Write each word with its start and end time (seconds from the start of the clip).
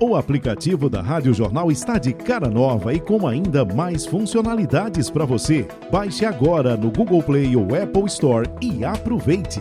O 0.00 0.14
aplicativo 0.14 0.88
da 0.88 1.02
Rádio 1.02 1.34
Jornal 1.34 1.72
está 1.72 1.98
de 1.98 2.12
cara 2.12 2.48
nova 2.48 2.94
e 2.94 3.00
com 3.00 3.26
ainda 3.26 3.64
mais 3.64 4.06
funcionalidades 4.06 5.10
para 5.10 5.24
você. 5.24 5.66
Baixe 5.90 6.24
agora 6.24 6.76
no 6.76 6.88
Google 6.92 7.20
Play 7.20 7.56
ou 7.56 7.64
Apple 7.74 8.04
Store 8.06 8.48
e 8.60 8.84
aproveite. 8.84 9.60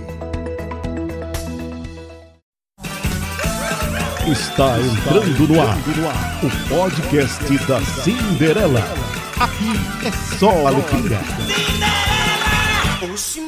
Está 4.28 4.80
entrando 4.80 5.48
no 5.48 5.60
ar 5.60 5.78
o 6.44 6.70
podcast 6.70 7.66
da 7.66 7.82
Cinderela. 7.82 8.82
Aqui 9.40 10.06
é 10.06 10.38
só 10.38 10.68
alegria. 10.68 11.18
Oxi, 13.12 13.42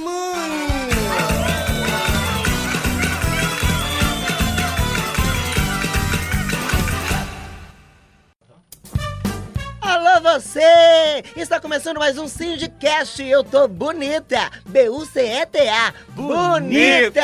você! 10.33 11.23
Está 11.35 11.59
começando 11.59 11.97
mais 11.97 12.15
um 12.19 12.27
Sindicast. 12.27 13.23
Eu 13.23 13.43
tô 13.43 13.67
bonita. 13.67 14.51
B-U-C-E-T-A. 14.67 15.91
Bonita! 16.09 17.21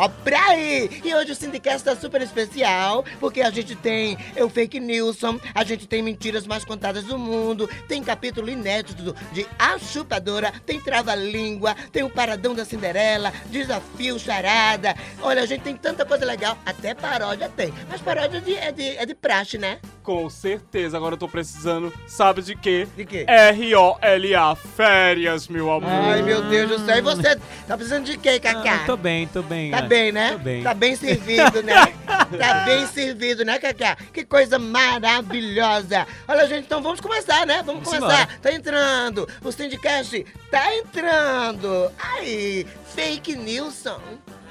Ó, 0.00 0.08
pra 0.08 0.42
aí! 0.46 1.02
E 1.04 1.14
hoje 1.14 1.32
o 1.32 1.34
Sindicast 1.34 1.84
tá 1.84 1.94
super 1.94 2.22
especial, 2.22 3.04
porque 3.20 3.42
a 3.42 3.50
gente 3.50 3.76
tem 3.76 4.16
eu 4.34 4.48
Fake 4.48 4.80
Nilson, 4.80 5.38
a 5.54 5.62
gente 5.62 5.86
tem 5.86 6.02
mentiras 6.02 6.46
mais 6.46 6.64
contadas 6.64 7.04
do 7.04 7.18
mundo, 7.18 7.68
tem 7.86 8.02
capítulo 8.02 8.48
inédito 8.48 9.14
de 9.32 9.46
A 9.58 9.78
Chupadora, 9.78 10.50
tem 10.64 10.80
Trava-Língua, 10.80 11.76
tem 11.92 12.02
o 12.02 12.08
Paradão 12.10 12.54
da 12.54 12.64
Cinderela, 12.64 13.30
Desafio 13.50 14.18
Charada. 14.18 14.96
Olha, 15.20 15.42
a 15.42 15.46
gente 15.46 15.60
tem 15.62 15.76
tanta 15.76 16.06
coisa 16.06 16.24
legal, 16.24 16.56
até 16.64 16.94
paródia 16.94 17.50
tem. 17.54 17.74
Mas 17.90 18.00
paródia 18.00 18.40
de- 18.40 18.54
é, 18.54 18.72
de, 18.72 18.88
é 18.96 19.04
de 19.04 19.14
praxe, 19.14 19.58
né? 19.58 19.78
Com 20.02 20.30
certeza, 20.30 20.96
agora 20.96 21.14
eu 21.14 21.18
tô 21.18 21.28
precisando, 21.28 21.92
sabe 22.06 22.37
de 22.46 22.54
quê? 22.54 22.86
De 22.96 23.04
quê? 23.04 23.24
R-O-L-A, 23.26 24.54
férias, 24.54 25.48
meu 25.48 25.70
amor. 25.70 25.88
Ai, 25.88 26.22
meu 26.22 26.42
Deus 26.42 26.68
do 26.68 26.86
céu. 26.86 26.96
E 26.96 27.00
você 27.00 27.36
tá 27.66 27.76
precisando 27.76 28.04
de 28.04 28.16
quê, 28.16 28.38
Cacá? 28.38 28.80
Ah, 28.82 28.86
tô 28.86 28.96
bem, 28.96 29.26
tô 29.26 29.42
bem. 29.42 29.70
Tá 29.70 29.78
é. 29.78 29.82
bem, 29.82 30.12
né? 30.12 30.32
Tô 30.32 30.38
bem. 30.38 30.62
Tá 30.62 30.74
bem 30.74 30.96
servido, 30.96 31.62
né? 31.62 31.74
tá 32.06 32.64
bem 32.64 32.86
servido, 32.86 33.44
né, 33.44 33.58
Cacá? 33.58 33.96
Que 34.12 34.24
coisa 34.24 34.58
maravilhosa. 34.58 36.06
Olha, 36.26 36.46
gente, 36.46 36.64
então 36.66 36.82
vamos 36.82 37.00
começar, 37.00 37.46
né? 37.46 37.62
Vamos, 37.64 37.84
Vamos 37.84 37.88
começar. 37.88 38.22
embora. 38.22 38.38
Tá 38.40 38.52
entrando. 38.52 39.28
O 39.42 39.52
Syndicast 39.52 40.24
tá 40.50 40.74
entrando. 40.74 41.90
Aí, 41.98 42.66
Fake 42.94 43.36
Nilson. 43.36 44.00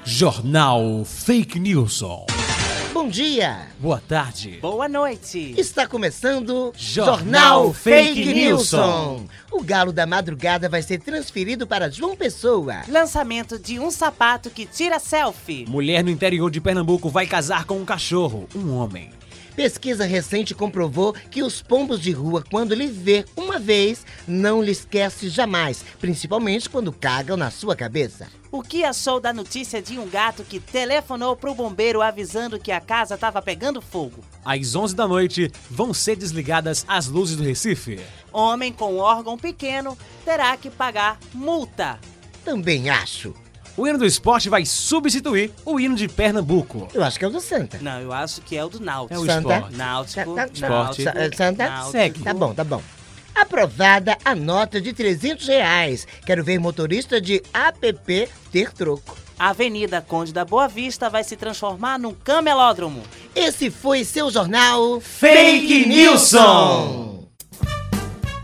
Jornal 0.04 1.04
Fake 1.04 1.58
Nilson. 1.58 2.26
Bom 2.92 3.08
dia. 3.08 3.66
Boa 3.78 4.02
tarde. 4.06 4.58
Boa 4.62 4.88
noite. 4.88 5.54
Está 5.58 5.86
começando 5.86 6.72
Jornal 6.76 7.72
Fake 7.72 8.32
Nilson. 8.32 9.26
O 9.52 9.62
galo 9.62 9.92
da 9.92 10.06
madrugada 10.06 10.68
vai 10.68 10.82
ser 10.82 10.98
transferido 10.98 11.66
para 11.66 11.90
João 11.90 12.16
Pessoa. 12.16 12.82
Lançamento 12.88 13.58
de 13.58 13.78
um 13.78 13.90
sapato 13.90 14.50
que 14.50 14.66
tira 14.66 14.98
selfie. 14.98 15.66
Mulher 15.68 16.02
no 16.02 16.10
interior 16.10 16.50
de 16.50 16.60
Pernambuco 16.60 17.08
vai 17.08 17.26
casar 17.26 17.64
com 17.64 17.78
um 17.78 17.84
cachorro, 17.84 18.48
um 18.54 18.74
homem. 18.74 19.10
Pesquisa 19.58 20.04
recente 20.04 20.54
comprovou 20.54 21.12
que 21.12 21.42
os 21.42 21.60
pombos 21.60 22.00
de 22.00 22.12
rua, 22.12 22.44
quando 22.48 22.76
lhe 22.76 22.86
vê 22.86 23.24
uma 23.36 23.58
vez, 23.58 24.06
não 24.24 24.62
lhe 24.62 24.70
esquece 24.70 25.28
jamais, 25.28 25.84
principalmente 25.98 26.70
quando 26.70 26.92
cagam 26.92 27.36
na 27.36 27.50
sua 27.50 27.74
cabeça. 27.74 28.28
O 28.52 28.62
que 28.62 28.84
achou 28.84 29.18
da 29.18 29.32
notícia 29.32 29.82
de 29.82 29.98
um 29.98 30.08
gato 30.08 30.44
que 30.44 30.60
telefonou 30.60 31.34
pro 31.34 31.56
bombeiro 31.56 32.00
avisando 32.00 32.60
que 32.60 32.70
a 32.70 32.80
casa 32.80 33.16
estava 33.16 33.42
pegando 33.42 33.82
fogo? 33.82 34.22
Às 34.44 34.76
11 34.76 34.94
da 34.94 35.08
noite 35.08 35.50
vão 35.68 35.92
ser 35.92 36.14
desligadas 36.14 36.84
as 36.86 37.08
luzes 37.08 37.36
do 37.36 37.42
Recife. 37.42 37.98
Homem 38.32 38.72
com 38.72 38.98
órgão 38.98 39.36
pequeno 39.36 39.98
terá 40.24 40.56
que 40.56 40.70
pagar 40.70 41.18
multa. 41.34 41.98
Também 42.44 42.88
acho. 42.88 43.34
O 43.78 43.86
hino 43.86 43.96
do 43.98 44.04
esporte 44.04 44.48
vai 44.50 44.66
substituir 44.66 45.52
o 45.64 45.78
hino 45.78 45.94
de 45.94 46.08
Pernambuco. 46.08 46.88
Eu 46.92 47.02
acho 47.04 47.18
que 47.18 47.24
é 47.24 47.28
o 47.28 47.30
do 47.30 47.40
Santa. 47.40 47.78
Não, 47.80 48.00
eu 48.00 48.12
acho 48.12 48.40
que 48.42 48.56
é 48.56 48.64
o 48.64 48.68
do 48.68 48.80
Náutico. 48.80 49.14
É 49.14 49.18
o 49.18 49.24
Santa? 49.24 49.54
esporte. 49.54 49.76
Náutico, 49.76 50.34
Tá- 50.34 50.42
tá- 50.42 50.52
Esporte. 50.52 50.60
Náutico, 50.60 51.02
Sa- 51.30 51.36
Santa? 51.36 51.68
Náutico. 51.70 51.92
Segue. 51.92 52.20
Tá 52.24 52.34
bom, 52.34 52.52
tá 52.52 52.64
bom. 52.64 52.82
Aprovada 53.34 54.18
a 54.24 54.34
nota 54.34 54.80
de 54.80 54.92
300 54.92 55.46
reais. 55.46 56.06
Quero 56.26 56.42
ver 56.42 56.58
motorista 56.58 57.20
de 57.20 57.40
APP 57.54 58.28
ter 58.50 58.72
troco. 58.72 59.16
A 59.38 59.50
Avenida 59.50 60.00
Conde 60.00 60.32
da 60.32 60.44
Boa 60.44 60.66
Vista 60.66 61.08
vai 61.08 61.22
se 61.22 61.36
transformar 61.36 62.00
num 62.00 62.12
camelódromo. 62.12 63.00
Esse 63.36 63.70
foi 63.70 64.02
seu 64.04 64.28
jornal 64.28 65.00
Fake 65.00 65.86
Nilson. 65.86 67.17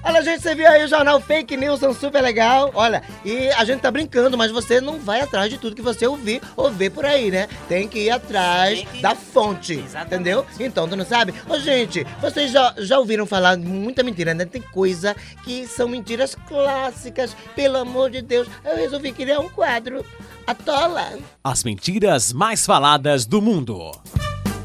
Olha, 0.07 0.23
gente, 0.23 0.43
você 0.43 0.55
viu 0.55 0.69
aí 0.69 0.85
o 0.85 0.89
jornal 0.89 1.19
Fake 1.19 1.57
Nilson 1.57 1.95
super 1.95 2.23
legal. 2.23 2.71
Olha, 2.75 3.03
e 3.25 3.49
a 3.53 3.65
gente 3.65 3.81
tá 3.81 3.91
brincando, 3.91 4.37
mas 4.37 4.51
você 4.53 4.79
não 4.81 4.99
vai 5.01 5.23
atrás 5.23 5.49
de 5.49 5.57
tudo 5.57 5.75
que 5.75 5.81
você 5.81 6.07
ouvir 6.07 6.43
ou 6.57 6.71
ver 6.71 6.91
por 6.91 7.07
aí, 7.07 7.31
né? 7.31 7.49
Tem 7.69 7.89
que 7.89 8.01
ir 8.01 8.11
atrás 8.11 8.81
que- 8.87 9.01
da 9.01 9.15
fonte, 9.15 9.73
Exatamente. 9.75 10.07
entendeu? 10.15 10.47
Então, 10.61 10.87
tu 10.87 10.95
não 10.95 11.07
sabe? 11.07 11.33
Ô, 11.49 11.59
gente, 11.59 12.05
vocês 12.21 12.51
já, 12.53 12.75
já 12.79 12.99
ouviram 12.99 13.25
falar 13.25 13.57
muita 13.57 14.03
mentira, 14.03 14.35
né? 14.35 14.45
Tem 14.45 14.61
coisa 14.61 15.17
que 15.43 15.67
são 15.67 15.89
mentiras 15.89 16.37
clássicas, 16.47 17.35
pelo 17.57 17.79
amor 17.79 18.11
de 18.11 18.21
Deus. 18.21 18.47
Eu 18.63 18.77
resolvi 18.77 19.11
criar 19.11 19.41
um 19.41 19.49
quadro. 19.49 20.05
Atola. 20.47 21.19
As 21.43 21.65
mentiras 21.65 22.31
mais 22.31 22.67
faladas 22.67 23.25
do 23.25 23.41
mundo. 23.41 23.91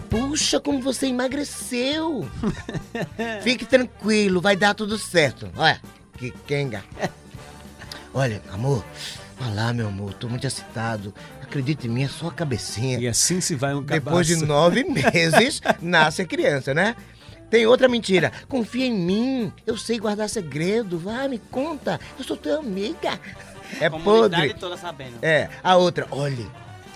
Puxa, 0.10 0.60
como 0.60 0.82
você 0.82 1.08
emagreceu! 1.08 2.28
Fique 3.44 3.66
tranquilo, 3.66 4.42
vai 4.42 4.56
dar 4.56 4.74
tudo 4.74 4.98
certo. 4.98 5.50
Olha, 5.56 5.80
que 6.18 6.32
quenga. 6.48 6.84
Olha, 8.14 8.42
amor, 8.52 8.84
olha 9.40 9.54
lá, 9.54 9.74
meu 9.74 9.88
amor, 9.88 10.14
tô 10.16 10.28
muito 10.28 10.48
excitado. 10.48 11.14
Acredite 11.42 11.88
em 11.88 11.90
mim, 11.90 12.04
é 12.04 12.08
só 12.08 12.28
a 12.28 12.32
cabecinha. 12.34 13.00
E 13.00 13.08
assim 13.08 13.40
se 13.42 13.56
vai 13.56 13.74
um 13.74 13.84
cabaço. 13.84 14.06
Depois 14.06 14.28
de 14.28 14.36
nove 14.38 14.84
meses, 14.90 15.62
nasce 15.82 16.22
a 16.22 16.26
criança, 16.26 16.74
né? 16.74 16.96
Tem 17.50 17.66
outra 17.66 17.88
mentira. 17.88 18.32
Confia 18.48 18.86
em 18.86 18.94
mim. 18.94 19.54
Eu 19.66 19.76
sei 19.76 19.98
guardar 20.00 20.30
segredo. 20.30 21.00
Vai, 21.00 21.28
me 21.28 21.40
conta. 21.40 22.00
Eu 22.18 22.24
sou 22.24 22.38
tua 22.38 22.60
amiga. 22.60 23.20
É 23.80 23.90
Comunidade 23.90 24.48
podre. 24.48 24.54
toda 24.60 24.78
sabendo. 24.78 25.18
É, 25.24 25.50
a 25.64 25.76
outra, 25.76 26.08
olhe, 26.12 26.48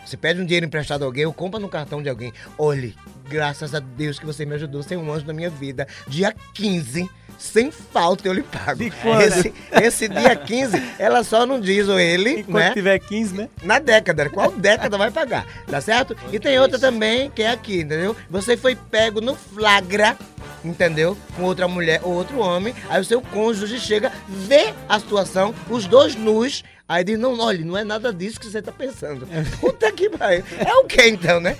você 0.06 0.18
pede 0.18 0.42
um 0.42 0.46
dinheiro 0.46 0.66
emprestado 0.66 1.04
a 1.04 1.06
alguém 1.06 1.26
ou 1.26 1.34
compra 1.34 1.60
no 1.60 1.70
cartão 1.70 2.02
de 2.02 2.10
alguém. 2.10 2.34
Olhe, 2.58 2.96
graças 3.30 3.74
a 3.74 3.80
Deus 3.80 4.20
que 4.20 4.26
você 4.26 4.46
me 4.46 4.56
ajudou, 4.56 4.84
você 4.84 4.96
é 4.96 4.98
um 4.98 5.12
anjo 5.12 5.26
da 5.26 5.34
minha 5.34 5.50
vida. 5.50 5.88
Dia 6.08 6.36
15, 6.54 7.10
sem 7.38 7.72
falta 7.72 8.28
eu 8.28 8.34
lhe 8.34 8.44
pago. 8.44 8.84
Quando? 9.02 9.22
Esse, 9.22 9.54
esse 9.72 10.08
dia 10.08 10.36
15, 10.36 10.82
ela 11.00 11.24
só 11.24 11.46
não 11.46 11.60
diz 11.60 11.88
ou 11.88 12.00
ele, 12.00 12.42
Enquanto 12.42 12.56
né? 12.56 12.74
tiver 12.74 13.00
15, 13.00 13.34
né? 13.34 13.50
Na 13.64 13.80
década, 13.80 14.30
qual 14.30 14.52
década 14.52 14.98
vai 14.98 15.12
pagar, 15.12 15.46
tá 15.68 15.82
certo? 15.82 16.16
E 16.32 16.40
tem 16.40 16.60
outra 16.60 16.78
também 16.80 17.30
que 17.32 17.42
é 17.42 17.52
aqui, 17.52 17.82
entendeu? 17.82 18.16
Você 18.30 18.56
foi 18.58 18.76
pego 18.76 19.22
no 19.22 19.36
flagra, 19.36 20.18
entendeu? 20.64 21.18
Com 21.36 21.44
outra 21.44 21.68
mulher 21.68 22.02
ou 22.04 22.14
outro 22.14 22.40
homem, 22.40 22.74
aí 22.90 23.02
o 23.02 23.06
seu 23.06 23.22
cônjuge 23.22 23.80
chega, 23.80 24.12
vê 24.28 24.74
a 24.88 25.00
situação, 25.00 25.54
os 25.70 25.86
dois 25.86 26.16
nus, 26.16 26.64
aí 26.88 27.04
diz, 27.04 27.20
não, 27.20 27.40
olha, 27.40 27.64
não 27.66 27.78
é 27.78 27.84
nada 27.84 28.14
disso 28.14 28.40
que 28.40 28.48
você 28.48 28.62
tá 28.62 28.72
pensando. 28.72 29.28
Puta 29.60 29.92
que 29.92 30.10
pariu. 30.10 30.44
É 30.58 30.74
o 30.76 30.86
que 30.86 31.08
então, 31.08 31.40
né? 31.40 31.58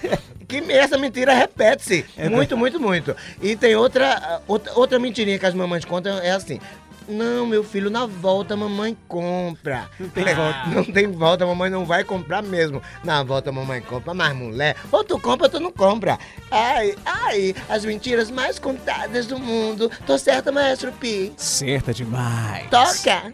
Que 0.48 0.58
essa 0.72 0.98
mentira 0.98 1.34
repete-se. 1.34 2.06
muito, 2.30 2.56
muito, 2.56 2.80
muito. 2.80 3.16
E 3.42 3.56
tem 3.56 3.76
outra, 3.76 4.42
outra, 4.48 4.74
outra 4.76 5.00
mentirinha 5.00 5.40
que 5.40 5.46
as 5.46 5.54
mamães 5.54 5.86
contam, 5.86 6.20
é 6.20 6.32
assim... 6.32 6.60
Não, 7.08 7.46
meu 7.46 7.64
filho, 7.64 7.90
na 7.90 8.06
volta 8.06 8.54
a 8.54 8.58
mamãe 8.58 8.98
compra. 9.08 9.90
Não 10.00 10.10
tem 10.10 10.24
volta. 10.24 10.66
Não 10.68 10.84
tem 10.84 11.12
volta, 11.12 11.44
a 11.44 11.48
mamãe 11.48 11.70
não 11.70 11.86
vai 11.86 12.04
comprar 12.04 12.42
mesmo. 12.42 12.82
Na 13.04 13.24
volta 13.24 13.50
a 13.50 13.54
mamãe 13.54 13.82
compra, 13.82 14.14
mas 14.14 14.36
mulher, 14.36 14.76
ou 14.92 15.04
tu 15.04 15.20
compra 15.20 15.48
ou 15.48 15.52
tu 15.52 15.60
não 15.60 15.72
compra. 15.72 16.18
Ai, 16.50 16.96
ai, 17.06 17.56
as 17.70 17.86
mentiras 17.86 18.32
mais 18.32 18.60
contadas 18.60 19.26
do 19.26 19.38
mundo. 19.40 19.92
Tô 20.06 20.18
certa, 20.18 20.52
maestro 20.52 20.92
Pi? 20.94 21.34
Certa 21.38 21.94
demais. 21.94 22.70
Toca! 22.70 23.34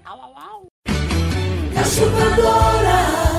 A 1.75 1.83
chupadora, 1.83 3.38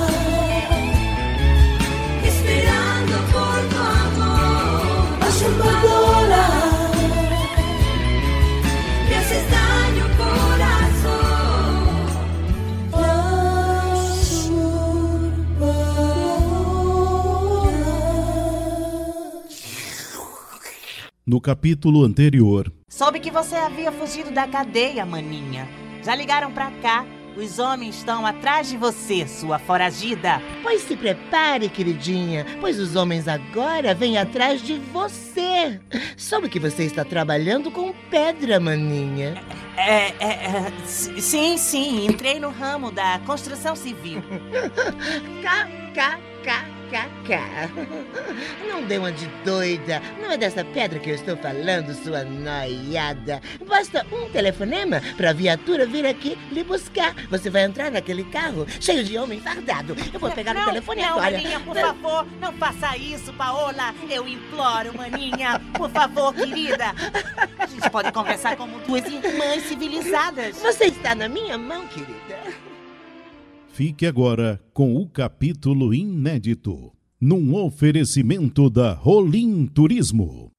No 21.31 21.39
capítulo 21.39 22.03
anterior, 22.03 22.69
Soube 22.89 23.21
que 23.21 23.31
você 23.31 23.55
havia 23.55 23.89
fugido 23.89 24.31
da 24.31 24.45
cadeia, 24.45 25.05
maninha. 25.05 25.65
Já 26.03 26.13
ligaram 26.13 26.51
pra 26.51 26.69
cá 26.81 27.05
Os 27.37 27.57
homens 27.57 27.95
estão 27.95 28.25
atrás 28.25 28.67
de 28.67 28.75
você, 28.75 29.25
sua 29.25 29.57
foragida. 29.57 30.41
Pois 30.61 30.81
se 30.81 30.97
prepare, 30.97 31.69
queridinha, 31.69 32.45
pois 32.59 32.77
os 32.77 32.97
homens 32.97 33.29
agora 33.29 33.93
vêm 33.93 34.17
atrás 34.17 34.61
de 34.61 34.75
você. 34.91 35.79
Soube 36.17 36.49
que 36.49 36.59
você 36.59 36.83
está 36.83 37.05
trabalhando 37.05 37.71
com 37.71 37.93
pedra, 38.09 38.59
maninha. 38.59 39.41
É, 39.81 40.13
é, 40.19 40.27
é, 40.27 40.71
sim, 40.85 41.57
sim, 41.57 42.05
entrei 42.05 42.39
no 42.39 42.51
ramo 42.51 42.91
da 42.91 43.19
construção 43.25 43.75
civil. 43.75 44.21
KKKKK. 45.91 46.71
Não 48.67 48.83
dê 48.83 48.97
uma 48.97 49.11
de 49.11 49.25
doida. 49.43 50.01
Não 50.21 50.31
é 50.31 50.37
dessa 50.37 50.63
pedra 50.63 50.99
que 50.99 51.09
eu 51.09 51.15
estou 51.15 51.37
falando, 51.37 51.93
sua 51.93 52.23
noiada. 52.23 53.41
Basta 53.65 54.05
um 54.11 54.29
telefonema 54.29 55.01
para 55.15 55.29
a 55.29 55.33
viatura 55.33 55.85
vir 55.85 56.05
aqui 56.05 56.37
lhe 56.51 56.63
buscar. 56.63 57.15
Você 57.29 57.49
vai 57.49 57.63
entrar 57.63 57.89
naquele 57.89 58.23
carro 58.25 58.67
cheio 58.79 59.03
de 59.03 59.17
homem 59.17 59.39
fardado. 59.39 59.95
Eu 60.13 60.19
vou 60.19 60.29
pegar 60.31 60.53
não, 60.53 60.63
o 60.63 60.65
telefone 60.65 61.01
não, 61.01 61.09
agora. 61.09 61.31
Maninha, 61.31 61.59
por 61.61 61.75
favor, 61.75 62.27
não 62.39 62.53
faça 62.53 62.97
isso, 62.97 63.33
Paola. 63.33 63.95
Eu 64.09 64.27
imploro, 64.27 64.95
Maninha. 64.95 65.59
Por 65.73 65.89
favor, 65.89 66.33
querida. 66.33 66.93
A 67.57 67.65
gente 67.65 67.89
pode 67.89 68.11
conversar 68.11 68.55
como 68.57 68.79
duas 68.79 69.05
irmãs 69.05 69.70
civilizadas. 69.71 70.57
Você 70.61 70.85
está 70.85 71.15
na 71.15 71.29
minha 71.29 71.57
mão, 71.57 71.87
querida. 71.87 72.39
Fique 73.71 74.05
agora 74.05 74.61
com 74.73 74.97
o 74.97 75.07
capítulo 75.07 75.93
inédito. 75.93 76.91
Num 77.19 77.55
oferecimento 77.55 78.69
da 78.69 78.93
Rolim 78.93 79.65
Turismo. 79.67 80.51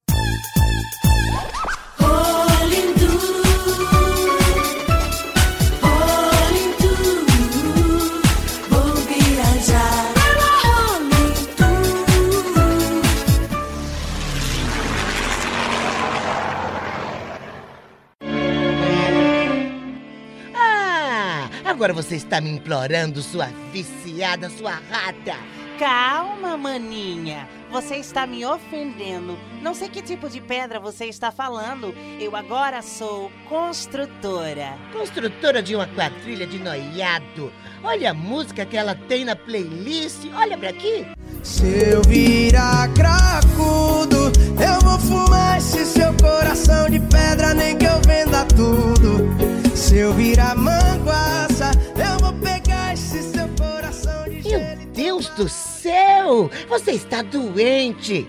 Agora 21.73 21.91
você 21.91 22.15
está 22.15 22.39
me 22.39 22.51
implorando, 22.51 23.21
sua 23.23 23.47
viciada, 23.71 24.47
sua 24.49 24.73
rata. 24.73 25.35
Calma, 25.79 26.55
maninha. 26.55 27.49
Você 27.71 27.95
está 27.95 28.27
me 28.27 28.45
ofendendo. 28.45 29.37
Não 29.59 29.73
sei 29.73 29.89
que 29.89 30.03
tipo 30.03 30.29
de 30.29 30.39
pedra 30.39 30.79
você 30.79 31.05
está 31.05 31.31
falando. 31.31 31.93
Eu 32.19 32.35
agora 32.35 32.83
sou 32.83 33.31
construtora. 33.49 34.77
Construtora 34.93 35.63
de 35.63 35.75
uma 35.75 35.87
quadrilha 35.87 36.45
de 36.45 36.59
noiado. 36.59 37.51
Olha 37.83 38.11
a 38.11 38.13
música 38.13 38.65
que 38.67 38.77
ela 38.77 38.93
tem 38.93 39.25
na 39.25 39.35
playlist. 39.35 40.19
Olha 40.35 40.55
pra 40.55 40.69
aqui. 40.69 41.07
Se 41.41 41.65
eu 41.65 42.03
virar 42.03 42.87
cracudo, 42.93 44.31
eu 44.61 44.79
vou 44.81 44.99
fumar 44.99 45.57
esse 45.57 45.83
seu 45.85 46.13
coração 46.21 46.87
de 46.87 46.99
pedra, 46.99 47.55
nem 47.55 47.75
que 47.75 47.85
eu 47.85 47.99
venda 48.01 48.45
tudo. 48.45 49.52
Se 49.83 49.97
eu 49.97 50.13
virar 50.13 50.55
manguaça, 50.55 51.71
eu 51.97 52.17
vou 52.19 52.33
pegar 52.39 52.93
esse 52.93 53.21
seu 53.21 53.47
coração 53.49 54.23
de 54.23 54.41
Meu 54.41 54.43
gelo. 54.43 54.81
e 54.81 54.85
Deus 54.85 55.27
do 55.31 55.49
céu! 55.49 56.49
Você 56.69 56.91
está 56.91 57.21
doente! 57.21 58.25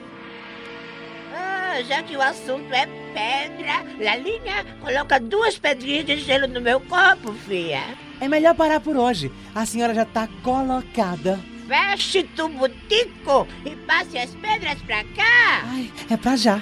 Ah, 1.32 1.80
já 1.86 2.02
que 2.02 2.16
o 2.16 2.20
assunto 2.20 2.72
é 2.72 2.86
pedra, 3.14 3.84
Lalinha, 4.00 4.66
coloca 4.80 5.20
duas 5.20 5.56
pedrinhas 5.56 6.04
de 6.04 6.16
gelo 6.18 6.48
no 6.48 6.60
meu 6.60 6.80
copo, 6.80 7.32
filha. 7.46 7.84
É 8.20 8.26
melhor 8.26 8.56
parar 8.56 8.80
por 8.80 8.96
hoje. 8.96 9.30
A 9.54 9.64
senhora 9.64 9.94
já 9.94 10.04
tá 10.04 10.28
colocada. 10.42 11.38
Feche 11.68 12.24
tu 12.34 12.48
butico 12.48 13.46
e 13.64 13.76
passe 13.86 14.18
as 14.18 14.30
pedras 14.34 14.82
pra 14.82 15.04
cá. 15.04 15.62
Ai, 15.66 15.90
é 16.10 16.16
pra 16.16 16.34
já. 16.34 16.60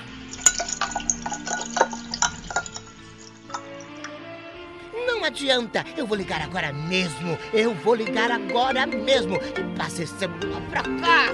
Não 5.07 5.25
adianta, 5.25 5.85
eu 5.97 6.07
vou 6.07 6.17
ligar 6.17 6.41
agora 6.43 6.73
mesmo. 6.73 7.39
Eu 7.53 7.75
vou 7.75 7.95
ligar 7.95 8.31
agora 8.31 8.87
mesmo. 8.87 9.39
Passe 9.77 10.03
esse 10.03 10.19
celular 10.19 10.61
pra 10.71 10.83
cá. 10.83 11.27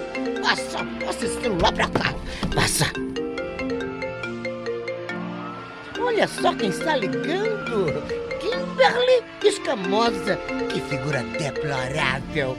Passa, 0.42 0.84
passa 1.04 1.24
esse 1.24 1.40
celular 1.40 1.72
pra 1.72 1.88
cá. 1.88 2.14
Passa. 2.54 2.86
Olha 6.00 6.26
só 6.26 6.54
quem 6.54 6.70
está 6.70 6.96
ligando. 6.96 8.02
Kimberly 8.40 9.24
Escamosa. 9.44 10.36
Que 10.70 10.80
figura 10.82 11.22
deplorável. 11.22 12.56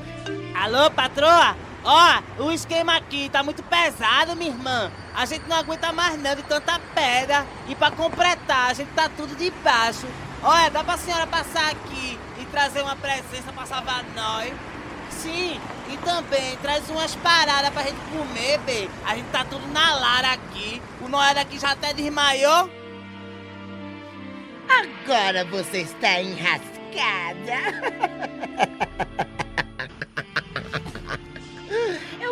Alô, 0.56 0.92
patroa? 0.92 1.56
Ó, 1.84 2.44
o 2.44 2.52
esquema 2.52 2.98
aqui 2.98 3.30
tá 3.30 3.42
muito 3.42 3.64
pesado, 3.64 4.36
minha 4.36 4.52
irmã. 4.52 4.92
A 5.16 5.26
gente 5.26 5.48
não 5.48 5.56
aguenta 5.56 5.92
mais 5.94 6.22
não 6.22 6.36
de 6.36 6.44
tanta 6.44 6.80
pedra. 6.94 7.46
E 7.68 7.76
pra 7.76 7.90
completar, 7.92 8.70
a 8.70 8.74
gente 8.74 8.92
tá 8.92 9.10
tudo 9.10 9.36
de 9.36 9.50
baixo. 9.64 10.06
Olha, 10.42 10.70
dá 10.70 10.84
pra 10.84 10.98
senhora 10.98 11.28
passar 11.28 11.72
aqui 11.72 12.18
e 12.40 12.46
trazer 12.46 12.82
uma 12.82 12.96
presença 12.96 13.52
pra 13.54 13.66
salvar 13.66 14.04
nós? 14.16 14.54
Sim, 15.10 15.60
e 15.92 15.98
também 15.98 16.56
traz 16.58 16.90
umas 16.90 17.14
paradas 17.16 17.70
pra 17.72 17.84
gente 17.84 18.00
comer, 18.12 18.58
bê. 18.60 18.90
A 19.06 19.16
gente 19.16 19.30
tá 19.32 19.44
tudo 19.44 19.68
na 19.68 19.96
lara 19.96 20.32
aqui. 20.32 20.82
O 21.02 21.10
Noé 21.10 21.32
aqui 21.32 21.60
já 21.60 21.72
até 21.72 21.94
desmaiou. 21.94 22.70
Agora 24.70 25.44
você 25.46 25.82
está 25.82 26.22
enrascada. 26.22 26.70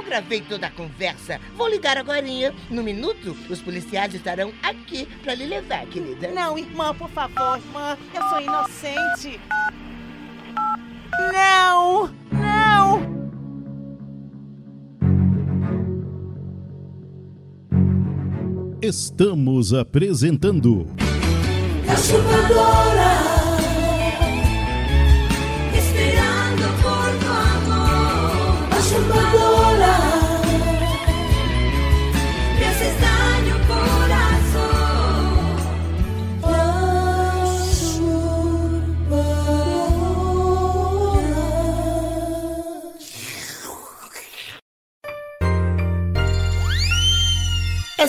gravei 0.08 0.42
toda 0.42 0.68
a 0.68 0.72
conversa. 0.72 1.40
Vou 1.56 1.68
ligar 1.68 1.98
agora. 1.98 2.18
No 2.70 2.82
minuto, 2.82 3.38
os 3.48 3.62
policiais 3.62 4.14
estarão 4.16 4.52
aqui 4.64 5.06
para 5.22 5.36
lhe 5.36 5.46
levar, 5.46 5.86
querida. 5.86 6.30
Não, 6.30 6.58
irmã, 6.58 6.94
por 6.96 7.10
favor, 7.10 7.58
irmã. 7.58 7.96
Eu 8.14 8.22
sou 8.30 8.42
inocente. 8.42 9.40
Não! 11.32 12.12
Não! 12.32 13.18
Estamos 18.82 19.74
apresentando 19.74 20.88
A 21.88 21.96
chupadora, 21.96 23.14
esperando 25.76 26.68
por 26.82 27.10
tu 27.20 27.28
amor. 27.28 28.68
A 28.72 28.82
chupadora, 28.82 29.47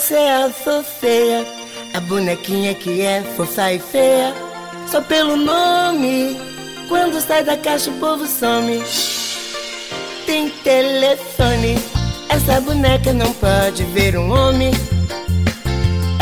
Essa 0.08 0.20
é 0.20 0.42
a 0.42 0.50
Sofia, 0.50 1.46
a 1.92 2.00
bonequinha 2.00 2.74
que 2.74 3.02
é 3.02 3.22
fofa 3.36 3.74
e 3.74 3.78
feia. 3.78 4.32
Só 4.90 5.02
pelo 5.02 5.36
nome, 5.36 6.34
quando 6.88 7.20
sai 7.20 7.44
da 7.44 7.58
caixa 7.58 7.90
o 7.90 7.98
povo 7.98 8.26
some. 8.26 8.82
Tem 10.24 10.48
telefone, 10.64 11.78
essa 12.30 12.58
boneca 12.58 13.12
não 13.12 13.30
pode 13.34 13.84
ver 13.84 14.16
um 14.16 14.32
homem. 14.32 14.72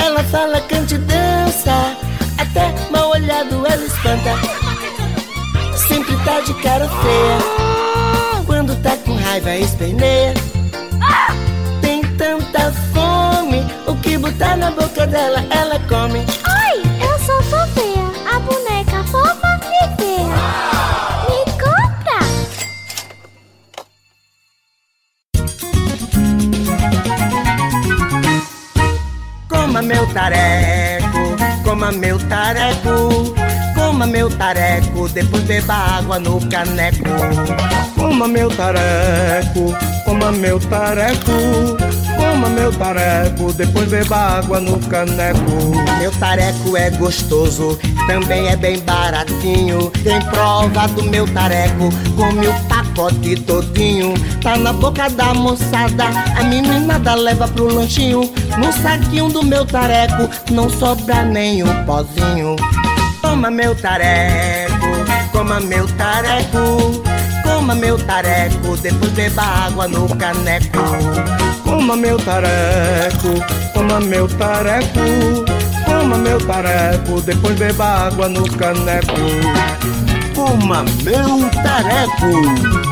Ela 0.04 0.24
fala, 0.24 0.60
cante 0.62 0.96
e 0.96 0.98
dança, 0.98 1.96
até 2.38 2.74
mal 2.90 3.10
olhado 3.10 3.64
ela 3.64 3.84
espanta. 3.84 4.34
Sempre 5.86 6.16
tá 6.24 6.40
de 6.40 6.54
cara 6.54 6.88
feia, 6.88 8.44
quando 8.46 8.74
tá 8.82 8.96
com 8.96 9.14
raiva 9.14 9.54
esperneia. 9.54 10.34
Boca 15.06 15.10
dela, 15.10 15.44
ela 15.50 15.78
come. 15.88 16.20
Oi, 16.20 16.82
eu 17.00 17.18
sou 17.20 17.42
Sofia, 17.42 18.04
a 18.34 18.38
boneca 18.40 19.04
fofa 19.04 19.60
e 19.62 19.88
feia. 19.96 20.36
Me 21.28 21.40
compra! 21.62 22.20
Coma 29.48 29.82
meu 29.82 30.06
tareco, 30.12 31.36
coma 31.64 31.92
meu 31.92 32.18
tareco, 32.28 33.34
coma 33.74 34.06
meu 34.06 34.30
tareco, 34.36 35.08
depois 35.08 35.42
beba 35.44 35.74
água 35.74 36.18
no 36.18 36.40
caneco. 36.48 37.04
Coma 37.94 38.28
meu 38.28 38.48
tareco, 38.50 39.74
coma 40.04 40.32
meu 40.32 40.58
tareco, 40.60 41.76
Coma 42.36 42.50
meu 42.50 42.70
tareco, 42.70 43.50
depois 43.54 43.88
beba 43.88 44.14
água 44.14 44.60
no 44.60 44.78
caneco. 44.88 45.40
Meu 45.98 46.10
tareco 46.20 46.76
é 46.76 46.90
gostoso, 46.90 47.78
também 48.06 48.48
é 48.48 48.54
bem 48.54 48.78
baratinho. 48.80 49.90
Tem 50.04 50.20
prova 50.20 50.86
do 50.88 51.02
meu 51.04 51.26
tareco, 51.32 51.88
come 52.14 52.46
o 52.46 52.52
pacote 52.68 53.36
todinho. 53.36 54.12
Tá 54.42 54.54
na 54.58 54.74
boca 54.74 55.08
da 55.08 55.32
moçada, 55.32 56.04
a 56.38 56.44
meninada 56.44 57.14
leva 57.14 57.48
pro 57.48 57.72
lanchinho. 57.72 58.30
No 58.58 58.70
saquinho 58.70 59.30
do 59.30 59.42
meu 59.42 59.64
tareco, 59.64 60.28
não 60.50 60.68
sobra 60.68 61.22
nenhum 61.22 61.86
pozinho. 61.86 62.54
Toma 63.22 63.50
meu 63.50 63.74
tareco, 63.74 64.86
coma 65.32 65.58
meu 65.58 65.88
tareco. 65.96 67.02
Coma 67.42 67.74
meu 67.74 67.96
tareco, 67.96 68.76
depois 68.76 69.12
beba 69.12 69.42
água 69.42 69.88
no 69.88 70.06
caneco. 70.16 71.45
Coma 71.66 71.96
meu 71.96 72.16
tareco, 72.16 73.28
coma 73.74 74.00
meu 74.00 74.28
tareco. 74.28 75.44
Coma 75.84 76.16
meu 76.16 76.38
tareco, 76.46 77.20
depois 77.20 77.58
beba 77.58 78.06
água 78.06 78.28
no 78.28 78.44
caneco. 78.56 79.12
Coma 80.34 80.84
meu 81.02 81.50
tareco. 81.50 82.86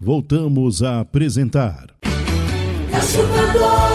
Voltamos 0.00 0.82
a 0.82 1.00
apresentar 1.00 1.86
La 2.90 3.91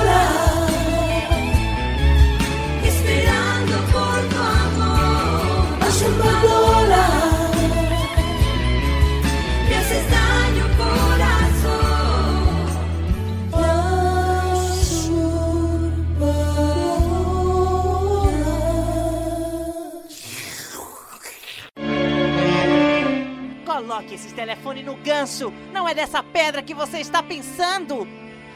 Coloque 23.98 24.14
esses 24.14 24.32
telefones 24.32 24.86
no 24.86 24.96
gancho. 24.98 25.52
Não 25.74 25.90
é 25.90 25.94
dessa 25.96 26.22
pedra 26.22 26.62
que 26.62 26.72
você 26.72 27.00
está 27.00 27.24
pensando. 27.24 28.08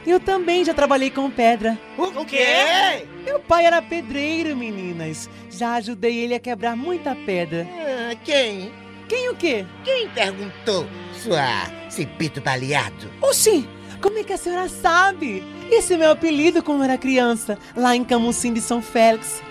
Eu 0.05 0.19
também 0.19 0.63
já 0.63 0.71
trabalhei 0.71 1.09
com 1.09 1.31
pedra. 1.31 1.79
O 1.97 2.23
quê? 2.23 3.07
Meu 3.25 3.39
pai 3.39 3.65
era 3.65 3.81
pedreiro, 3.81 4.55
meninas. 4.55 5.27
Já 5.49 5.73
ajudei 5.75 6.15
ele 6.19 6.35
a 6.35 6.39
quebrar 6.39 6.75
muita 6.75 7.15
pedra. 7.15 7.67
Ah, 7.71 8.15
quem? 8.23 8.71
Quem 9.09 9.29
o 9.29 9.35
quê? 9.35 9.65
Quem 9.83 10.09
perguntou? 10.09 10.85
Sua 11.11 11.65
cipito 11.89 12.39
baleado. 12.39 13.09
Oxi, 13.19 13.67
como 13.99 14.19
é 14.19 14.23
que 14.23 14.33
a 14.33 14.37
senhora 14.37 14.69
sabe? 14.69 15.43
Esse 15.71 15.95
é 15.95 15.97
meu 15.97 16.11
apelido 16.11 16.61
quando 16.61 16.81
eu 16.81 16.83
era 16.85 16.99
criança, 16.99 17.57
lá 17.75 17.95
em 17.95 18.03
Camusim 18.03 18.53
de 18.53 18.61
São 18.61 18.79
Félix. 18.79 19.41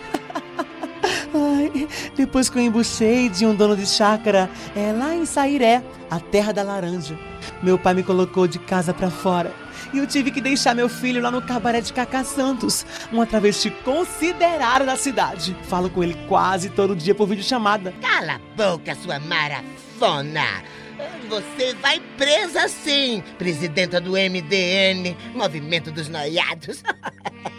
Ai, 1.35 1.89
depois 2.17 2.49
que 2.49 2.59
eu 2.59 2.63
embuchei 2.63 3.29
de 3.29 3.47
um 3.47 3.55
dono 3.55 3.77
de 3.77 3.87
chácara, 3.87 4.51
é 4.75 4.93
lá 4.93 5.15
em 5.15 5.25
Sairé, 5.25 5.83
a 6.11 6.19
terra 6.19 6.53
da 6.53 6.63
laranja. 6.63 7.19
Meu 7.63 7.79
pai 7.79 7.95
me 7.95 8.03
colocou 8.03 8.47
de 8.47 8.59
casa 8.59 8.93
pra 8.93 9.11
fora. 9.11 9.53
E 9.93 9.99
eu 9.99 10.07
tive 10.07 10.31
que 10.31 10.41
deixar 10.41 10.75
meu 10.75 10.89
filho 10.89 11.21
lá 11.21 11.31
no 11.31 11.43
cabaré 11.43 11.81
de 11.81 11.93
Cacá 11.93 12.23
Santos, 12.23 12.87
uma 13.11 13.27
travesti 13.27 13.71
considerada 13.85 14.85
da 14.85 14.97
cidade. 14.97 15.57
Falo 15.65 15.91
com 15.91 16.03
ele 16.03 16.17
quase 16.29 16.69
todo 16.71 16.95
dia 16.95 17.15
por 17.15 17.27
videochamada. 17.27 17.93
Cala 18.01 18.35
a 18.35 18.41
boca, 18.57 18.95
sua 18.95 19.19
marafona! 19.19 20.45
Você 21.29 21.75
vai 21.81 22.01
presa 22.17 22.69
sim, 22.69 23.23
presidenta 23.39 24.01
do 24.01 24.13
MDN, 24.13 25.17
Movimento 25.35 25.91
dos 25.91 26.09
Noiados. 26.09 26.83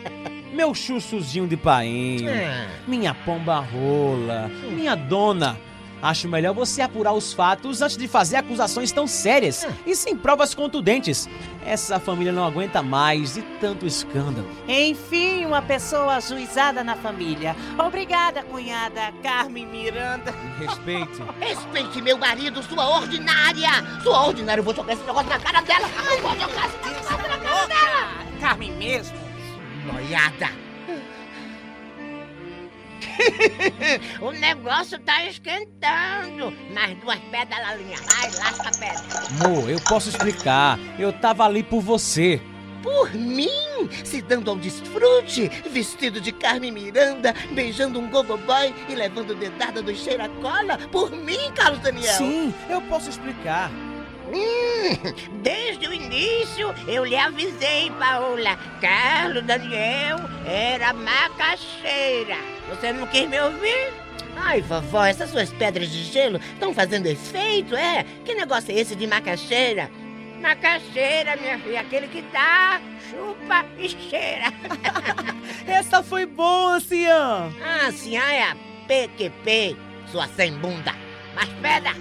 Meu 0.53 0.74
chuchuzinho 0.74 1.48
de 1.48 1.55
painho, 1.58 2.29
Ah. 2.29 2.67
minha 2.88 3.13
pomba 3.13 3.60
rola, 3.60 4.50
minha 4.70 4.96
dona. 4.96 5.58
Acho 6.03 6.27
melhor 6.27 6.51
você 6.55 6.81
apurar 6.81 7.13
os 7.13 7.31
fatos 7.31 7.79
antes 7.79 7.96
de 7.96 8.08
fazer 8.08 8.38
acusações 8.38 8.91
tão 8.91 9.05
sérias 9.05 9.67
e 9.86 9.96
sem 9.96 10.17
provas 10.17 10.55
contundentes. 10.55 11.29
Essa 11.63 12.00
família 12.00 12.31
não 12.34 12.43
aguenta 12.43 12.81
mais 12.81 13.36
de 13.36 13.43
tanto 13.62 13.86
escândalo. 13.86 14.50
Enfim, 14.67 15.46
uma 15.46 15.62
pessoa 15.62 16.15
ajuizada 16.15 16.84
na 16.84 16.96
família. 16.96 17.55
Obrigada, 17.77 18.41
cunhada 18.41 19.13
Carmen 19.22 19.67
Miranda. 19.67 20.31
Me 20.31 20.65
respeite. 20.65 21.22
Respeite 21.39 22.01
meu 22.01 22.17
marido, 22.17 22.63
sua 22.63 22.89
ordinária! 22.98 23.70
Sua 24.01 24.25
ordinária, 24.25 24.60
eu 24.62 24.65
vou 24.65 24.74
jogar 24.75 24.93
esse 24.93 25.03
negócio 25.03 25.29
na 25.29 25.39
cara 25.39 25.62
dela! 25.62 25.88
Eu 26.15 26.22
vou 26.24 26.31
jogar 26.31 26.65
esse 26.65 26.89
negócio 26.89 27.27
na 27.29 27.38
cara 27.38 27.67
dela! 27.67 28.08
Carmen 28.39 28.72
mesmo. 28.72 29.15
Noiada! 29.85 30.50
o 34.21 34.31
negócio 34.31 35.00
tá 35.00 35.25
esquentando! 35.25 36.53
Mais 36.73 36.97
duas 37.00 37.19
pedras 37.31 37.59
na 37.59 37.75
linha. 37.75 37.97
Vai, 37.97 38.31
lasca 38.31 38.69
a 38.69 38.71
pedra. 38.71 39.45
Amor, 39.45 39.69
eu 39.69 39.79
posso 39.81 40.09
explicar. 40.09 40.77
Eu 41.00 41.11
tava 41.13 41.45
ali 41.45 41.63
por 41.63 41.81
você. 41.81 42.41
Por 42.83 43.13
mim, 43.13 43.47
se 44.03 44.21
dando 44.21 44.50
ao 44.50 44.57
desfrute, 44.57 45.50
vestido 45.69 46.19
de 46.19 46.31
Carmen 46.31 46.71
Miranda, 46.71 47.33
beijando 47.51 48.00
um 48.00 48.09
gogo 48.09 48.38
boy 48.38 48.73
e 48.89 48.95
levando 48.95 49.35
dedada 49.35 49.83
do 49.83 49.95
cheira-cola? 49.95 50.77
Por 50.91 51.11
mim, 51.11 51.51
Carlos 51.55 51.79
Daniel? 51.79 52.13
Sim, 52.13 52.53
eu 52.69 52.81
posso 52.81 53.09
explicar. 53.09 53.71
Hum, 54.33 55.41
desde 55.41 55.88
o 55.88 55.93
início 55.93 56.73
eu 56.88 57.03
lhe 57.03 57.15
avisei, 57.15 57.91
Paola. 58.00 58.57
Carlos 58.79 59.43
Daniel 59.43 60.17
era 60.45 60.93
macaxeira. 60.93 62.38
Você 62.69 62.93
não 62.93 63.05
quis 63.07 63.27
me 63.27 63.39
ouvir? 63.39 63.93
Ai, 64.38 64.61
vovó, 64.61 65.05
essas 65.05 65.29
suas 65.29 65.51
pedras 65.51 65.89
de 65.91 66.03
gelo 66.03 66.38
estão 66.38 66.73
fazendo 66.73 67.07
efeito, 67.07 67.75
é? 67.75 68.05
Que 68.23 68.33
negócio 68.33 68.71
é 68.71 68.79
esse 68.79 68.95
de 68.95 69.05
macaxeira? 69.05 69.91
Macaxeira, 70.41 71.35
minha 71.35 71.59
filha, 71.59 71.81
aquele 71.81 72.07
que 72.07 72.21
dá, 72.33 72.81
chupa 73.09 73.65
e 73.77 73.89
cheira. 73.89 74.51
Essa 75.67 76.01
foi 76.01 76.25
boa, 76.25 76.79
Cian! 76.79 77.51
Ah, 77.63 77.89
ah, 77.89 78.33
é 78.33 78.43
a 78.43 78.55
PQP, 78.88 79.77
sua 80.11 80.27
sem 80.29 80.53
bunda. 80.53 80.95
Mais 81.35 81.50
pedra. 81.61 81.91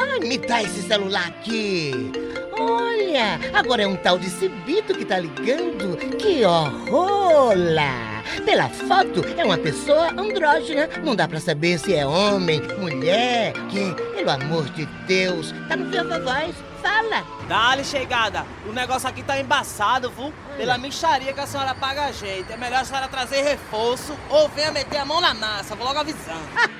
Ai, 0.00 0.18
me 0.20 0.38
dá 0.38 0.62
esse 0.62 0.80
celular 0.82 1.26
aqui. 1.26 2.10
Olha, 2.58 3.38
agora 3.52 3.82
é 3.82 3.86
um 3.86 3.96
tal 3.96 4.18
de 4.18 4.30
Cibito 4.30 4.94
que 4.94 5.04
tá 5.04 5.18
ligando. 5.18 5.96
Que 6.16 6.42
horrola! 6.42 8.10
Pela 8.46 8.70
foto, 8.70 9.22
é 9.36 9.44
uma 9.44 9.58
pessoa 9.58 10.10
andrógena. 10.10 10.88
Não 11.04 11.14
dá 11.14 11.28
pra 11.28 11.38
saber 11.38 11.78
se 11.78 11.94
é 11.94 12.06
homem, 12.06 12.62
mulher. 12.78 13.52
Que, 13.68 13.94
pelo 14.14 14.30
amor 14.30 14.64
de 14.70 14.86
Deus, 15.06 15.54
tá 15.68 15.76
no 15.76 15.90
viva 15.90 16.18
voz. 16.18 16.54
Fala. 16.80 17.22
Dá-lhe 17.46 17.84
chegada. 17.84 18.46
O 18.66 18.72
negócio 18.72 19.06
aqui 19.06 19.22
tá 19.22 19.38
embaçado, 19.38 20.10
viu? 20.10 20.32
Pela 20.56 20.78
micharia 20.78 21.32
que 21.32 21.40
a 21.40 21.46
senhora 21.46 21.74
paga 21.74 22.06
a 22.06 22.12
gente. 22.12 22.50
É 22.50 22.56
melhor 22.56 22.80
a 22.80 22.84
senhora 22.84 23.06
trazer 23.06 23.42
reforço 23.42 24.16
ou 24.30 24.48
venha 24.48 24.70
meter 24.70 24.98
a 24.98 25.04
mão 25.04 25.20
na 25.20 25.34
massa. 25.34 25.74
Vou 25.74 25.86
logo 25.86 25.98
avisando. 25.98 26.40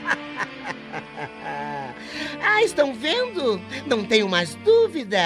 Ah, 2.60 2.62
estão 2.62 2.92
vendo? 2.92 3.58
Não 3.86 4.04
tenho 4.04 4.28
mais 4.28 4.54
dúvida. 4.56 5.18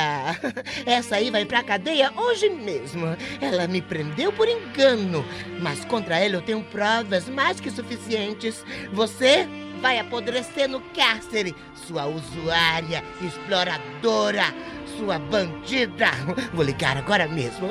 Essa 0.86 1.16
aí 1.16 1.32
vai 1.32 1.44
pra 1.44 1.64
cadeia 1.64 2.12
hoje 2.16 2.48
mesmo. 2.48 3.06
Ela 3.40 3.66
me 3.66 3.82
prendeu 3.82 4.32
por 4.32 4.46
engano, 4.46 5.24
mas 5.60 5.84
contra 5.84 6.16
ela 6.16 6.36
eu 6.36 6.42
tenho 6.42 6.62
provas 6.62 7.28
mais 7.28 7.58
que 7.58 7.72
suficientes. 7.72 8.64
Você 8.92 9.48
vai 9.82 9.98
apodrecer 9.98 10.68
no 10.68 10.80
cárcere, 10.80 11.56
sua 11.74 12.06
usuária, 12.06 13.02
exploradora, 13.20 14.54
sua 14.96 15.18
bandida. 15.18 16.10
Vou 16.52 16.64
ligar 16.64 16.96
agora 16.96 17.26
mesmo. 17.26 17.68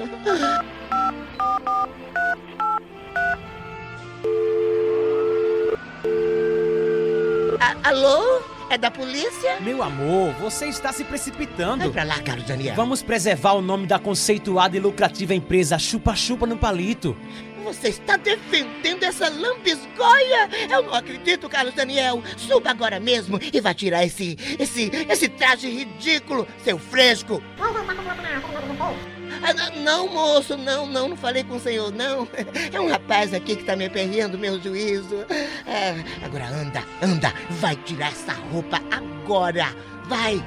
Alô? 7.82 8.52
É 8.70 8.77
da 8.77 8.89
polícia? 8.89 9.60
Meu 9.62 9.84
amor, 9.84 10.34
você 10.34 10.67
está 10.67 10.91
se 10.91 11.03
precipitando. 11.03 11.79
Vai 11.84 11.89
pra 11.89 12.03
lá, 12.03 12.20
Carlos 12.22 12.46
Daniel. 12.46 12.75
Vamos 12.75 13.03
preservar 13.03 13.53
o 13.53 13.62
nome 13.62 13.86
da 13.86 14.00
conceituada 14.00 14.75
e 14.75 14.79
lucrativa 14.79 15.34
empresa 15.34 15.77
Chupa 15.77 16.15
Chupa 16.15 16.46
no 16.48 16.58
Palito. 16.58 17.15
Você 17.63 17.89
está 17.89 18.17
defendendo 18.17 19.03
essa 19.03 19.29
lambisgoia? 19.29 20.50
Eu 20.70 20.84
não 20.84 20.93
acredito, 20.93 21.48
Carlos 21.48 21.74
Daniel. 21.74 22.22
Suba 22.36 22.72
agora 22.72 23.00
mesmo 23.00 23.39
e 23.41 23.62
vá 23.62 23.74
tirar 23.74 24.03
esse, 24.03 24.38
esse, 24.60 24.91
esse 25.10 25.29
traje 25.29 25.70
ridículo, 25.70 26.46
seu 26.63 26.77
fresco. 26.77 27.41
Ah, 29.44 29.72
não, 29.76 30.08
moço, 30.08 30.56
não, 30.56 30.86
não, 30.86 31.10
não 31.10 31.18
falei 31.18 31.44
com 31.44 31.56
o 31.56 31.60
senhor, 31.60 31.92
não. 31.92 32.28
É 32.72 32.80
um 32.80 32.90
rapaz 32.90 33.34
aqui 33.34 33.56
que 33.56 33.64
tá 33.64 33.76
me 33.76 33.86
aperreando 33.86 34.38
meu 34.38 34.62
juízo. 34.62 35.26
É, 35.68 35.96
agora 36.24 36.48
anda, 36.48 36.84
anda, 37.02 37.34
vai 37.50 37.76
tirar 37.76 38.08
essa 38.08 38.34
roupa 38.34 38.82
agora, 38.92 39.68
vai. 40.08 40.44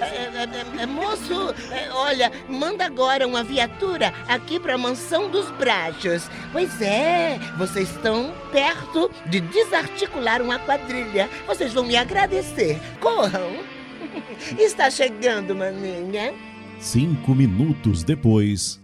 É, 0.00 0.04
é, 0.04 0.78
é, 0.78 0.82
é, 0.82 0.86
moço, 0.86 1.54
é, 1.72 1.90
olha, 1.92 2.30
manda 2.48 2.84
agora 2.84 3.26
uma 3.26 3.42
viatura 3.42 4.14
aqui 4.28 4.60
pra 4.60 4.78
mansão 4.78 5.28
dos 5.28 5.50
Brachos. 5.52 6.30
Pois 6.52 6.80
é, 6.80 7.38
vocês 7.56 7.90
estão 7.90 8.32
perto 8.52 9.10
de 9.26 9.40
desarticular 9.40 10.40
uma 10.40 10.58
quadrilha. 10.58 11.28
Vocês 11.46 11.72
vão 11.72 11.84
me 11.84 11.96
agradecer. 11.96 12.80
Corram. 13.00 13.56
Está 14.58 14.90
chegando, 14.90 15.56
maninha. 15.56 16.32
Cinco 16.80 17.34
minutos 17.34 18.04
depois. 18.04 18.80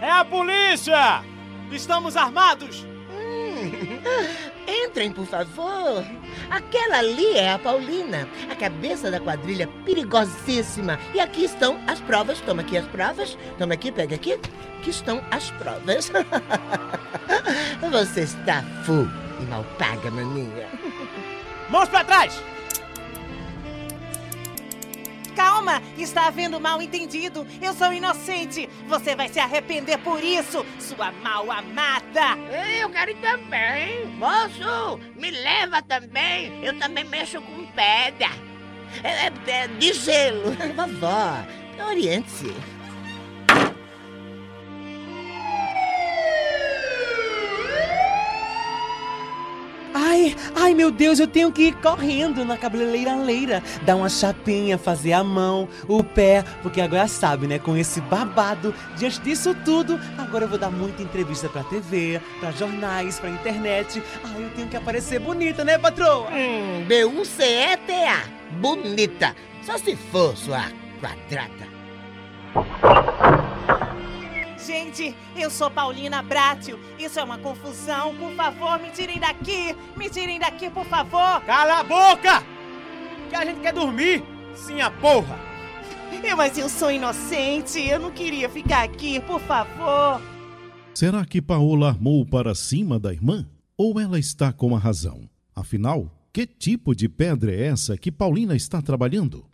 É 0.00 0.10
a 0.10 0.24
polícia! 0.24 1.22
Estamos 1.70 2.16
armados! 2.16 2.86
Entrem, 4.66 5.12
por 5.12 5.26
favor. 5.26 6.04
Aquela 6.50 6.98
ali 6.98 7.36
é 7.36 7.52
a 7.52 7.58
Paulina, 7.58 8.28
a 8.50 8.54
cabeça 8.54 9.10
da 9.10 9.20
quadrilha 9.20 9.68
perigosíssima. 9.84 10.98
E 11.14 11.20
aqui 11.20 11.44
estão 11.44 11.78
as 11.86 12.00
provas. 12.00 12.40
Toma 12.40 12.62
aqui 12.62 12.78
as 12.78 12.86
provas. 12.86 13.36
Toma 13.58 13.74
aqui, 13.74 13.92
pega 13.92 14.14
aqui. 14.14 14.32
Aqui 14.78 14.90
estão 14.90 15.22
as 15.30 15.50
provas. 15.52 16.10
Você 17.90 18.22
está 18.22 18.62
full 18.84 19.08
e 19.40 19.44
mal 19.44 19.64
paga, 19.78 20.10
maninha. 20.10 20.68
Mãos 21.68 21.88
pra 21.88 22.04
trás! 22.04 22.40
Calma, 25.34 25.82
está 25.98 26.28
havendo 26.28 26.60
mal 26.60 26.80
entendido. 26.80 27.44
Eu 27.60 27.74
sou 27.74 27.92
inocente. 27.92 28.68
Você 28.86 29.16
vai 29.16 29.28
se 29.28 29.40
arrepender 29.40 29.98
por 29.98 30.22
isso, 30.22 30.64
sua 30.78 31.10
mal 31.10 31.50
amada. 31.50 32.38
Eu 32.80 32.88
quero 32.90 33.10
ir 33.10 33.16
também. 33.16 34.06
Moço, 34.16 35.00
me 35.16 35.30
leva 35.32 35.82
também. 35.82 36.64
Eu 36.64 36.78
também 36.78 37.02
mexo 37.04 37.40
com 37.42 37.66
pedra. 37.66 38.30
É, 39.02 39.26
é- 39.26 39.62
é 39.64 39.66
de 39.68 39.92
gelo. 39.92 40.52
Vovó, 40.76 41.44
oriente-se. 41.88 42.54
Ai, 50.14 50.36
ai 50.54 50.74
meu 50.74 50.92
Deus, 50.92 51.18
eu 51.18 51.26
tenho 51.26 51.50
que 51.50 51.64
ir 51.64 51.74
correndo 51.74 52.44
na 52.44 52.56
cabeleireira 52.56 53.16
leira, 53.16 53.60
dar 53.82 53.96
uma 53.96 54.08
chapinha, 54.08 54.78
fazer 54.78 55.12
a 55.12 55.24
mão, 55.24 55.68
o 55.88 56.04
pé, 56.04 56.44
porque 56.62 56.80
agora 56.80 57.08
sabe, 57.08 57.48
né? 57.48 57.58
Com 57.58 57.76
esse 57.76 58.00
babado, 58.00 58.72
diante 58.96 59.20
disso 59.22 59.56
tudo, 59.64 59.98
agora 60.16 60.44
eu 60.44 60.48
vou 60.48 60.56
dar 60.56 60.70
muita 60.70 61.02
entrevista 61.02 61.48
pra 61.48 61.64
TV, 61.64 62.20
pra 62.38 62.52
jornais, 62.52 63.18
pra 63.18 63.28
internet. 63.28 64.00
Ai, 64.22 64.44
eu 64.44 64.50
tenho 64.50 64.68
que 64.68 64.76
aparecer 64.76 65.18
bonita, 65.18 65.64
né, 65.64 65.78
patroa? 65.78 66.30
Hum, 66.30 66.84
B-U-C-E-T-A. 66.86 68.22
Bonita. 68.60 69.34
Só 69.62 69.76
se 69.78 69.96
for 69.96 70.36
sua 70.36 70.62
quadrada. 71.00 71.74
Gente, 74.66 75.14
eu 75.36 75.50
sou 75.50 75.70
Paulina 75.70 76.22
Brátio. 76.22 76.78
Isso 76.98 77.20
é 77.20 77.24
uma 77.24 77.36
confusão. 77.36 78.14
Por 78.16 78.32
favor, 78.32 78.80
me 78.80 78.90
tirem 78.90 79.20
daqui. 79.20 79.76
Me 79.94 80.08
tirem 80.08 80.38
daqui, 80.38 80.70
por 80.70 80.86
favor. 80.86 81.42
Cala 81.44 81.80
a 81.80 81.84
boca! 81.84 82.42
Que 83.28 83.36
a 83.36 83.44
gente 83.44 83.60
quer 83.60 83.74
dormir! 83.74 84.24
Sim, 84.54 84.80
a 84.80 84.90
porra! 84.90 85.38
Eu, 86.22 86.36
mas 86.38 86.56
eu 86.56 86.70
sou 86.70 86.90
inocente. 86.90 87.78
Eu 87.78 88.00
não 88.00 88.10
queria 88.10 88.48
ficar 88.48 88.84
aqui, 88.84 89.20
por 89.20 89.38
favor. 89.40 90.22
Será 90.94 91.26
que 91.26 91.42
Paola 91.42 91.88
armou 91.88 92.24
para 92.24 92.54
cima 92.54 92.98
da 92.98 93.12
irmã? 93.12 93.46
Ou 93.76 94.00
ela 94.00 94.18
está 94.18 94.50
com 94.50 94.74
a 94.74 94.78
razão? 94.78 95.28
Afinal, 95.54 96.10
que 96.32 96.46
tipo 96.46 96.94
de 96.94 97.06
pedra 97.08 97.52
é 97.52 97.66
essa 97.66 97.98
que 97.98 98.10
Paulina 98.10 98.56
está 98.56 98.80
trabalhando? 98.80 99.44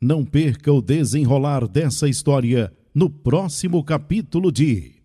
Não 0.00 0.24
perca 0.24 0.72
o 0.72 0.80
desenrolar 0.80 1.66
dessa 1.66 2.08
história 2.08 2.72
no 2.94 3.08
próximo 3.08 3.84
capítulo 3.84 4.50
de 4.50 5.02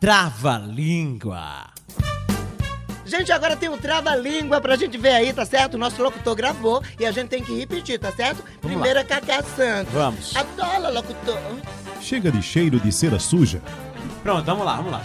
tra, 0.00 0.30
trava 0.30 0.56
língua! 0.56 1.66
Gente, 3.04 3.32
agora 3.32 3.56
tem 3.56 3.68
um 3.68 3.76
trava-língua 3.76 4.60
pra 4.60 4.76
gente 4.76 4.96
ver 4.96 5.10
aí, 5.12 5.32
tá 5.32 5.44
certo? 5.44 5.74
O 5.74 5.78
nosso 5.78 6.00
locutor 6.00 6.34
gravou 6.34 6.82
e 6.98 7.04
a 7.04 7.10
gente 7.10 7.28
tem 7.28 7.42
que 7.42 7.52
repetir, 7.54 7.98
tá 7.98 8.10
certo? 8.12 8.42
Primeira 8.60 9.04
Cacá 9.04 9.42
Santos. 9.42 9.92
Vamos. 9.92 10.36
Atola, 10.36 10.90
locutor. 10.90 11.38
Chega 12.00 12.30
de 12.30 12.40
cheiro 12.40 12.78
de 12.78 12.92
cera 12.92 13.18
suja. 13.18 13.60
Pronto, 14.22 14.44
vamos 14.44 14.64
lá, 14.64 14.76
vamos 14.76 14.92
lá. 14.92 15.02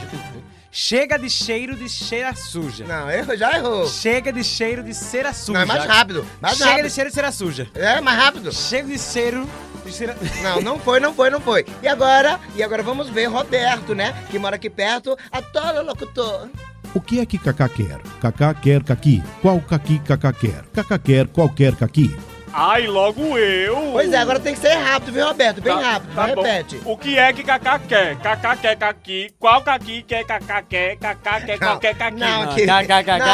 Chega 0.78 1.18
de 1.18 1.30
cheiro 1.30 1.74
de 1.74 1.88
cera 1.88 2.36
suja. 2.36 2.84
Não, 2.84 3.10
errou, 3.10 3.38
já 3.38 3.54
errou. 3.58 3.88
Chega 3.88 4.34
de 4.34 4.44
cheiro 4.44 4.84
de 4.84 4.94
cera 4.94 5.32
suja. 5.32 5.54
Não, 5.54 5.62
é 5.62 5.66
mais 5.66 5.86
rápido. 5.86 6.28
Mais 6.42 6.58
Chega 6.58 6.70
rápido. 6.70 6.88
de 6.88 6.94
cheiro 6.94 7.10
de 7.10 7.16
cera 7.16 7.32
suja. 7.32 7.68
É, 7.74 8.02
mais 8.02 8.18
rápido. 8.20 8.52
Chega 8.52 8.86
de 8.90 9.00
cheiro 9.00 9.50
de 9.86 9.92
cera... 9.94 10.18
Não, 10.44 10.60
não 10.60 10.78
foi, 10.78 11.00
não 11.00 11.14
foi, 11.14 11.30
não 11.30 11.40
foi. 11.40 11.66
E 11.82 11.88
agora? 11.88 12.42
E 12.58 12.62
agora 12.62 12.84
vamos 12.84 13.10
ver 13.10 13.28
Roberto, 13.28 13.96
né? 13.96 14.14
Que 14.30 14.38
mora 14.38 14.58
aqui 14.58 14.70
perto. 14.70 15.18
Atola, 15.32 15.82
locutor. 15.82 16.50
O 16.94 17.00
que 17.00 17.22
é 17.22 17.26
que 17.26 17.38
Cacá 17.38 17.70
quer? 17.70 18.02
Cacá 18.20 18.54
quer 18.54 18.84
caqui. 18.84 19.24
Qual 19.42 19.62
caqui 19.62 19.98
Cacá 20.00 20.34
quer? 20.34 20.66
Cacá 20.74 21.00
quer 21.00 21.28
qualquer 21.28 21.74
caqui. 21.78 22.14
Ai, 22.58 22.88
logo 22.88 23.38
eu! 23.38 23.90
Pois 23.92 24.14
é, 24.14 24.18
agora 24.18 24.40
tem 24.40 24.54
que 24.54 24.62
ser 24.62 24.76
rápido, 24.76 25.12
viu, 25.14 25.28
Roberto? 25.28 25.62
Bem 25.62 25.74
Tá- 25.76 25.82
rápido. 25.82 26.16
tá 26.16 26.28
bom. 26.28 26.42
Repete. 26.42 26.82
O 26.86 26.98
que 26.98 27.20
é 27.20 27.34
que 27.34 27.44
Cacá 27.44 27.78
quer? 27.80 28.16
Cacá 28.16 28.56
quer 28.56 28.78
caqui. 28.78 29.30
Qual 29.38 29.62
caqui 29.62 30.02
quer 30.04 30.24
Cacá 30.26 30.62
quer? 30.62 30.96
Cacá 30.96 31.42
quer 31.42 31.60
Não, 31.60 31.68
qualquer 31.68 31.96
caqui. 31.98 32.18
Não, 32.18 32.46
Não, 32.46 32.56
que... 32.56 32.66
não, 32.66 32.76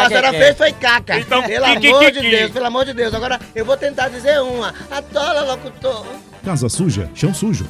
a 0.01 0.07
senhora 0.07 0.31
fez 0.33 0.57
foi 0.57 0.71
caca. 0.73 1.19
Então, 1.19 1.43
pelo 1.43 1.65
que- 1.65 1.79
que- 1.81 1.87
amor 1.89 1.99
que- 2.05 2.11
de 2.11 2.19
que- 2.21 2.29
Deus, 2.31 2.51
pelo 2.51 2.65
amor 2.65 2.83
de 2.85 2.93
Deus. 2.95 3.13
Agora 3.13 3.39
eu 3.53 3.63
vou 3.63 3.77
tentar 3.77 4.09
dizer 4.09 4.41
uma. 4.41 4.73
Atola, 4.89 5.41
locutor. 5.53 6.03
Casa 6.43 6.67
suja, 6.67 7.07
chão 7.13 7.31
sujo. 7.31 7.67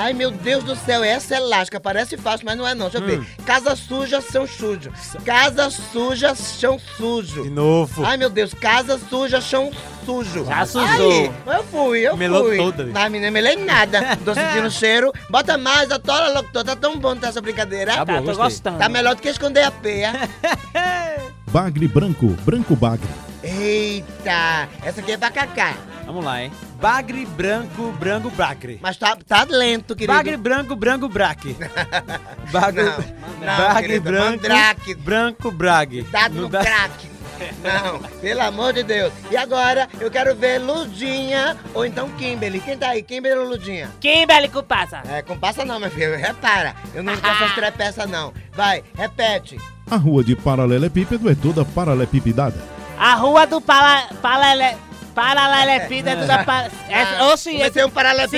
Ai, 0.00 0.12
meu 0.12 0.30
Deus 0.30 0.62
do 0.62 0.76
céu, 0.76 1.02
essa 1.02 1.34
é 1.34 1.38
elástica. 1.38 1.80
Parece 1.80 2.16
fácil, 2.16 2.46
mas 2.46 2.56
não 2.56 2.66
é 2.66 2.72
não. 2.72 2.88
Deixa 2.88 2.98
eu 2.98 3.02
Hum. 3.18 3.20
ver. 3.20 3.44
Casa 3.44 3.74
suja, 3.74 4.20
chão 4.20 4.46
sujo. 4.46 4.92
Casa 5.24 5.68
suja, 5.70 6.34
chão 6.36 6.78
sujo. 6.96 7.42
De 7.42 7.50
novo. 7.50 8.04
Ai, 8.04 8.16
meu 8.16 8.30
Deus, 8.30 8.54
casa 8.54 8.96
suja, 9.10 9.40
chão 9.40 9.72
sujo. 10.06 10.44
Já 10.44 10.64
sujou. 10.64 11.10
Aí, 11.10 11.32
eu 11.46 11.64
fui, 11.64 11.98
eu 12.06 12.16
Melou 12.16 12.44
fui. 12.44 12.56
toda, 12.58 12.84
bicho. 12.84 12.94
Não, 12.96 13.10
menina, 13.10 13.32
melei 13.32 13.56
nada. 13.56 14.16
Tô 14.24 14.32
sentindo 14.34 14.70
cheiro. 14.70 15.12
Bota 15.28 15.58
mais, 15.58 15.90
atola, 15.90 16.28
locutor. 16.32 16.62
Tá 16.62 16.76
tão 16.76 16.96
bom 16.96 17.16
tá 17.16 17.26
essa 17.28 17.40
brincadeira. 17.40 17.94
Tá 17.96 18.04
bom, 18.04 18.12
Tá, 18.12 18.18
tô 18.20 18.24
gostei. 18.26 18.44
gostando. 18.44 18.78
Tá 18.78 18.88
melhor 18.88 19.16
do 19.16 19.20
que 19.20 19.28
esconder 19.28 19.64
a 19.64 19.70
peia. 19.72 20.12
Bagre 21.50 21.88
branco, 21.88 22.28
branco 22.44 22.76
bagre. 22.76 23.08
Eita, 23.42 24.68
essa 24.84 25.00
aqui 25.00 25.12
é 25.12 25.16
pra 25.16 25.30
Cacá. 25.30 25.74
Vamos 26.08 26.24
lá, 26.24 26.42
hein? 26.42 26.50
Bagre 26.80 27.26
branco, 27.26 27.92
branco, 27.92 28.30
bracre. 28.30 28.78
Mas 28.80 28.96
tá, 28.96 29.14
tá 29.28 29.44
lento, 29.46 29.94
querido. 29.94 30.10
Bagre 30.14 30.38
branco, 30.38 30.74
branco, 30.74 31.06
braque. 31.06 31.54
Bagre, 32.50 32.82
Não, 32.84 32.96
não, 33.40 33.56
bagre 33.58 33.82
querido, 33.88 34.04
branco, 34.10 34.30
mandrake. 34.30 34.94
branco, 34.94 35.50
brague. 35.50 36.02
Dado 36.04 36.34
no 36.34 36.48
dá- 36.48 36.60
crack. 36.60 37.06
Não, 37.62 37.98
pelo 38.20 38.40
amor 38.40 38.72
de 38.72 38.82
Deus. 38.82 39.12
E 39.30 39.36
agora, 39.36 39.86
eu 40.00 40.10
quero 40.10 40.34
ver 40.34 40.58
Ludinha 40.60 41.58
ou 41.74 41.84
então 41.84 42.08
Kimberly. 42.12 42.58
Quem 42.60 42.78
tá 42.78 42.88
aí? 42.88 43.02
Kimberly 43.02 43.38
ou 43.40 43.46
Ludinha? 43.46 43.90
Kimberly 44.00 44.48
Cupassa. 44.48 45.02
É, 45.08 45.20
compassa 45.20 45.62
não, 45.62 45.78
meu 45.78 45.90
filho. 45.90 46.16
Repara. 46.16 46.74
Eu 46.94 47.02
não 47.02 47.12
gosto 47.12 47.26
essas 47.44 47.54
trepeças, 47.54 48.10
não. 48.10 48.32
Vai, 48.54 48.82
repete. 48.96 49.60
A 49.90 49.96
rua 49.96 50.24
de 50.24 50.34
paralelepípedo 50.34 51.30
é 51.30 51.34
toda 51.34 51.64
paralelepipedada. 51.66 52.56
A 52.98 53.14
rua 53.14 53.46
do 53.46 53.60
Paralelepípedo 55.18 56.26
da... 56.26 56.44
Pa... 56.44 56.68
É, 56.88 57.02
Ah, 57.18 57.26
oxi, 57.32 57.52
comecei 57.52 57.82
esse, 57.82 57.84
um 57.84 57.90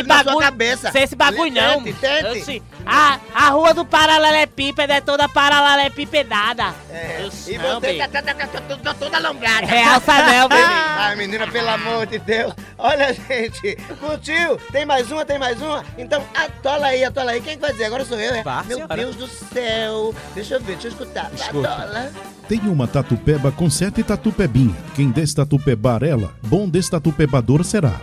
na 0.08 0.14
sua 0.16 0.24
bagulho- 0.24 0.46
cabeça. 0.46 0.92
Sem 0.92 1.02
esse 1.02 1.16
bagulho 1.16 1.52
não. 1.52 1.82
Tente, 1.82 1.98
tente. 2.00 2.38
Oxi, 2.40 2.62
A, 2.86 3.18
a 3.34 3.50
rua 3.50 3.72
do 3.74 3.84
Paralelepípedo 3.84 4.92
é 4.92 5.00
toda 5.00 5.28
paralelepipedada. 5.28 6.74
É, 6.90 7.28
e 7.46 7.58
não, 7.58 7.80
você 7.80 7.94
tá, 7.94 8.08
tá, 8.08 8.22
tá, 8.22 8.34
tá, 8.34 8.46
tá, 8.46 8.76
tá 8.76 8.94
toda 8.94 9.16
alongada. 9.16 9.66
Realça 9.66 10.12
não, 10.22 10.48
bebê. 10.48 10.62
Ai, 10.62 11.16
menina, 11.16 11.46
pelo 11.46 11.68
amor 11.68 12.06
de 12.06 12.18
Deus. 12.18 12.54
Olha, 12.78 13.12
gente. 13.12 13.76
Curtiu? 13.98 14.56
Tem 14.72 14.84
mais 14.84 15.10
uma? 15.10 15.24
Tem 15.24 15.38
mais 15.38 15.60
uma? 15.60 15.84
Então, 15.98 16.22
atola 16.34 16.86
aí, 16.86 17.04
atola 17.04 17.32
aí. 17.32 17.40
Quem 17.40 17.54
que 17.54 17.60
vai 17.60 17.72
dizer? 17.72 17.84
Agora 17.84 18.04
sou 18.04 18.18
eu, 18.18 18.34
é? 18.34 18.42
Vá, 18.42 18.62
Meu 18.64 18.76
senhora. 18.76 18.96
Deus 18.96 19.16
do 19.16 19.28
céu. 19.28 20.14
Deixa 20.34 20.54
eu 20.54 20.60
ver, 20.60 20.72
deixa 20.72 20.88
eu 20.88 20.92
escutar. 20.92 21.30
Escuta. 21.34 21.68
Atola. 21.68 22.12
Tem 22.48 22.60
uma 22.60 22.88
tatupeba 22.88 23.52
com 23.52 23.70
sete 23.70 24.02
tatupebinha. 24.02 24.74
Quem 24.96 25.10
destatupebar 25.10 26.02
ela, 26.02 26.34
bom 26.42 26.68
destatupebador 26.68 27.62
será. 27.62 28.00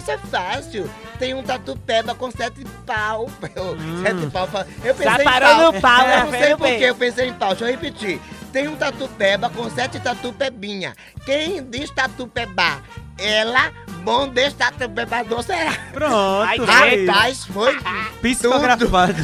Essa 0.00 0.12
é 0.12 0.18
fácil. 0.18 0.90
Tem 1.18 1.34
um 1.34 1.42
tatu 1.42 1.76
peba 1.76 2.14
com 2.14 2.30
sete 2.30 2.64
pau. 2.86 3.28
Sete 4.02 4.30
pau. 4.30 4.48
Eu 4.82 4.94
pensei 4.94 5.12
Já 5.12 5.20
em 5.20 5.24
pau. 5.40 5.72
no 5.72 5.80
pau, 5.80 6.00
Eu 6.00 6.06
né, 6.06 6.22
não 6.24 6.30
sei 6.30 6.56
por 6.56 6.66
que 6.68 6.82
eu 6.84 6.94
pensei 6.94 7.28
em 7.28 7.34
pau. 7.34 7.50
Deixa 7.50 7.64
eu 7.66 7.70
repetir. 7.70 8.20
Tem 8.50 8.66
um 8.66 8.76
tatu 8.76 9.06
peba 9.08 9.50
com 9.50 9.68
sete 9.68 10.00
tatu 10.00 10.32
pebinha. 10.32 10.94
Quem 11.26 11.62
diz 11.62 11.90
tatu 11.90 12.26
peba? 12.26 12.80
Ela, 13.18 13.70
bom 14.02 14.26
destatupebador 14.28 15.42
será. 15.42 15.72
Pronto, 15.92 16.64
Ai. 16.66 17.04
Rapaz, 17.06 17.44
foi 17.44 17.78
Psicografado. 18.22 19.14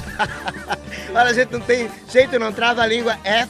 Olha, 1.14 1.32
gente, 1.32 1.52
não 1.52 1.60
tem 1.60 1.90
jeito, 2.10 2.38
não 2.38 2.52
trava 2.52 2.82
a 2.82 2.86
língua, 2.86 3.16
é 3.24 3.48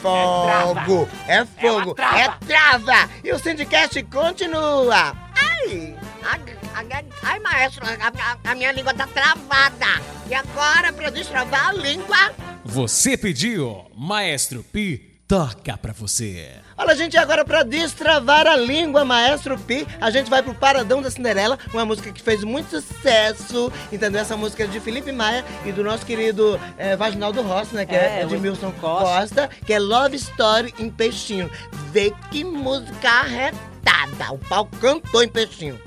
fogo. 0.00 1.08
É 1.26 1.44
fogo, 1.44 1.94
trava. 1.94 2.18
é 2.20 2.28
trava. 2.46 3.10
E 3.24 3.32
o 3.32 3.38
Sindicast 3.40 4.00
continua. 4.04 5.16
Ai, 5.34 5.96
A- 6.22 6.57
a- 6.80 7.04
Ai, 7.22 7.38
maestro, 7.40 7.84
a, 7.86 8.08
a- 8.08 8.50
a 8.52 8.54
minha 8.54 8.72
língua 8.72 8.94
tá 8.94 9.06
travada. 9.06 9.86
E 10.28 10.34
agora, 10.34 10.92
pra 10.92 11.10
destravar 11.10 11.68
a 11.68 11.72
língua? 11.72 12.16
Você 12.64 13.16
pediu, 13.16 13.86
Maestro 13.96 14.62
Pi 14.62 15.06
toca 15.26 15.76
pra 15.76 15.92
você. 15.92 16.52
olha, 16.76 16.94
gente, 16.96 17.16
agora 17.18 17.44
pra 17.44 17.62
destravar 17.62 18.46
a 18.46 18.56
língua, 18.56 19.04
Maestro 19.04 19.58
Pi, 19.58 19.86
a 20.00 20.10
gente 20.10 20.30
vai 20.30 20.42
pro 20.42 20.54
Paradão 20.54 21.02
da 21.02 21.10
Cinderela, 21.10 21.58
uma 21.72 21.84
música 21.84 22.10
que 22.10 22.22
fez 22.22 22.42
muito 22.44 22.70
sucesso, 22.80 23.70
entendeu? 23.92 24.20
Essa 24.22 24.36
música 24.38 24.64
é 24.64 24.66
de 24.66 24.80
Felipe 24.80 25.12
Maia 25.12 25.44
e 25.66 25.72
do 25.72 25.84
nosso 25.84 26.06
querido 26.06 26.58
eh, 26.78 26.96
Vaginaldo 26.96 27.42
Rossi, 27.42 27.74
né? 27.74 27.84
Que 27.84 27.94
é, 27.94 28.20
É, 28.22 28.26
de 28.26 28.38
Milton 28.38 28.72
Costa. 28.80 29.04
Costa, 29.20 29.50
que 29.66 29.72
é 29.74 29.78
Love 29.78 30.16
Story 30.16 30.74
em 30.78 30.88
Peixinho. 30.90 31.50
Vê 31.92 32.10
que 32.30 32.42
música 32.44 33.10
arretada, 33.10 34.32
o 34.32 34.38
pau 34.38 34.66
cantou 34.80 35.22
em 35.22 35.28
Peixinho. 35.28 35.78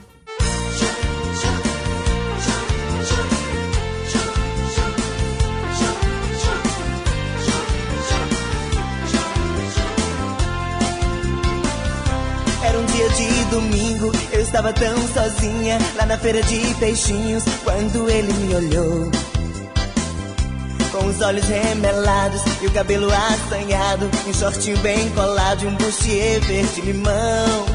Dia 13.01 13.09
de 13.09 13.45
domingo, 13.45 14.11
eu 14.31 14.41
estava 14.41 14.71
tão 14.73 14.95
sozinha 15.07 15.79
lá 15.95 16.05
na 16.05 16.17
feira 16.17 16.41
de 16.43 16.73
peixinhos 16.75 17.43
quando 17.63 18.09
ele 18.09 18.31
me 18.33 18.55
olhou. 18.55 19.11
Com 20.91 21.05
os 21.07 21.21
olhos 21.21 21.45
remelados 21.47 22.41
e 22.61 22.67
o 22.67 22.71
cabelo 22.71 23.09
assanhado, 23.11 24.09
um 24.27 24.33
shortinho 24.33 24.77
bem 24.79 25.09
colado 25.11 25.63
e 25.63 25.67
um 25.67 25.75
bustier 25.75 26.41
verde 26.41 26.81
limão. 26.81 27.65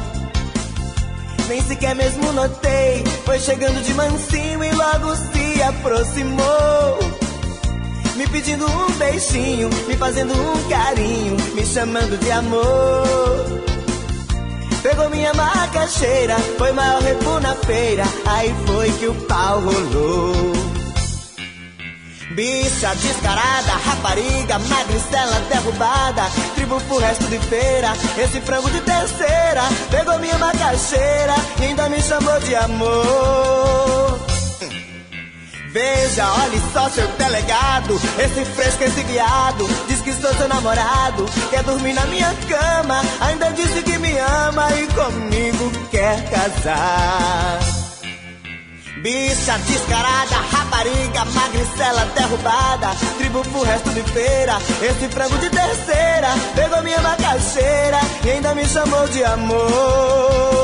Nem 1.47 1.61
sequer 1.63 1.95
mesmo 1.95 2.31
notei, 2.31 3.03
foi 3.25 3.39
chegando 3.39 3.81
de 3.83 3.93
mansinho 3.95 4.63
e 4.63 4.71
logo 4.71 5.15
se 5.15 5.61
aproximou. 5.61 6.99
Me 8.15 8.27
pedindo 8.27 8.65
um 8.65 8.91
beijinho, 8.93 9.69
me 9.87 9.95
fazendo 9.97 10.33
um 10.33 10.69
carinho, 10.69 11.37
me 11.53 11.65
chamando 11.65 12.17
de 12.17 12.31
amor. 12.31 13.76
Pegou 14.81 15.09
minha 15.09 15.33
macaxeira, 15.33 16.35
foi 16.57 16.71
maior 16.71 17.01
repu 17.01 17.39
na 17.39 17.53
feira, 17.55 18.03
aí 18.25 18.55
foi 18.65 18.91
que 18.91 19.07
o 19.07 19.15
pau 19.25 19.59
rolou. 19.59 20.53
Bicha 22.31 22.93
descarada, 22.95 23.71
rapariga, 23.83 24.59
magricela 24.59 25.39
derrubada, 25.49 26.23
tribo 26.53 26.79
pro 26.81 26.99
resto 26.99 27.25
de 27.25 27.39
feira, 27.39 27.93
esse 28.17 28.39
frango 28.41 28.69
de 28.69 28.79
terceira, 28.81 29.63
pegou 29.89 30.19
minha 30.19 30.37
macaxeira 30.37 31.33
e 31.59 31.63
ainda 31.63 31.89
me 31.89 31.99
chamou 31.99 32.39
de 32.41 32.55
amor. 32.55 33.76
Veja, 35.69 36.25
olhe 36.43 36.61
só 36.71 36.89
seu 36.89 37.07
delegado, 37.09 37.99
esse 38.17 38.45
fresco, 38.45 38.83
esse 38.83 39.03
viado, 39.03 39.67
diz 39.87 40.01
que 40.01 40.13
sou 40.13 40.33
seu 40.33 40.47
namorado, 40.47 41.25
quer 41.49 41.63
dormir 41.63 41.93
na 41.93 42.05
minha 42.05 42.33
cama, 42.47 43.01
ainda 43.19 43.51
disse 43.51 43.81
que 43.83 43.97
me 43.97 44.17
ama 44.17 44.67
e 44.73 44.87
comigo 44.87 45.71
quer 45.91 46.29
casar. 46.29 47.59
Bicha 49.01 49.57
descarada, 49.59 50.35
rapariga, 50.51 51.25
magricela 51.25 52.05
derrubada, 52.15 52.89
tribo 53.17 53.41
pro 53.43 53.63
resto 53.63 53.89
de 53.91 54.01
feira, 54.03 54.57
esse 54.81 55.07
frango 55.09 55.37
de 55.37 55.49
terceira, 55.49 56.29
pegou 56.55 56.81
minha 56.81 56.99
macaxeira 57.01 57.99
e 58.23 58.31
ainda 58.31 58.55
me 58.55 58.65
chamou 58.65 59.07
de 59.09 59.23
amor. 59.23 60.56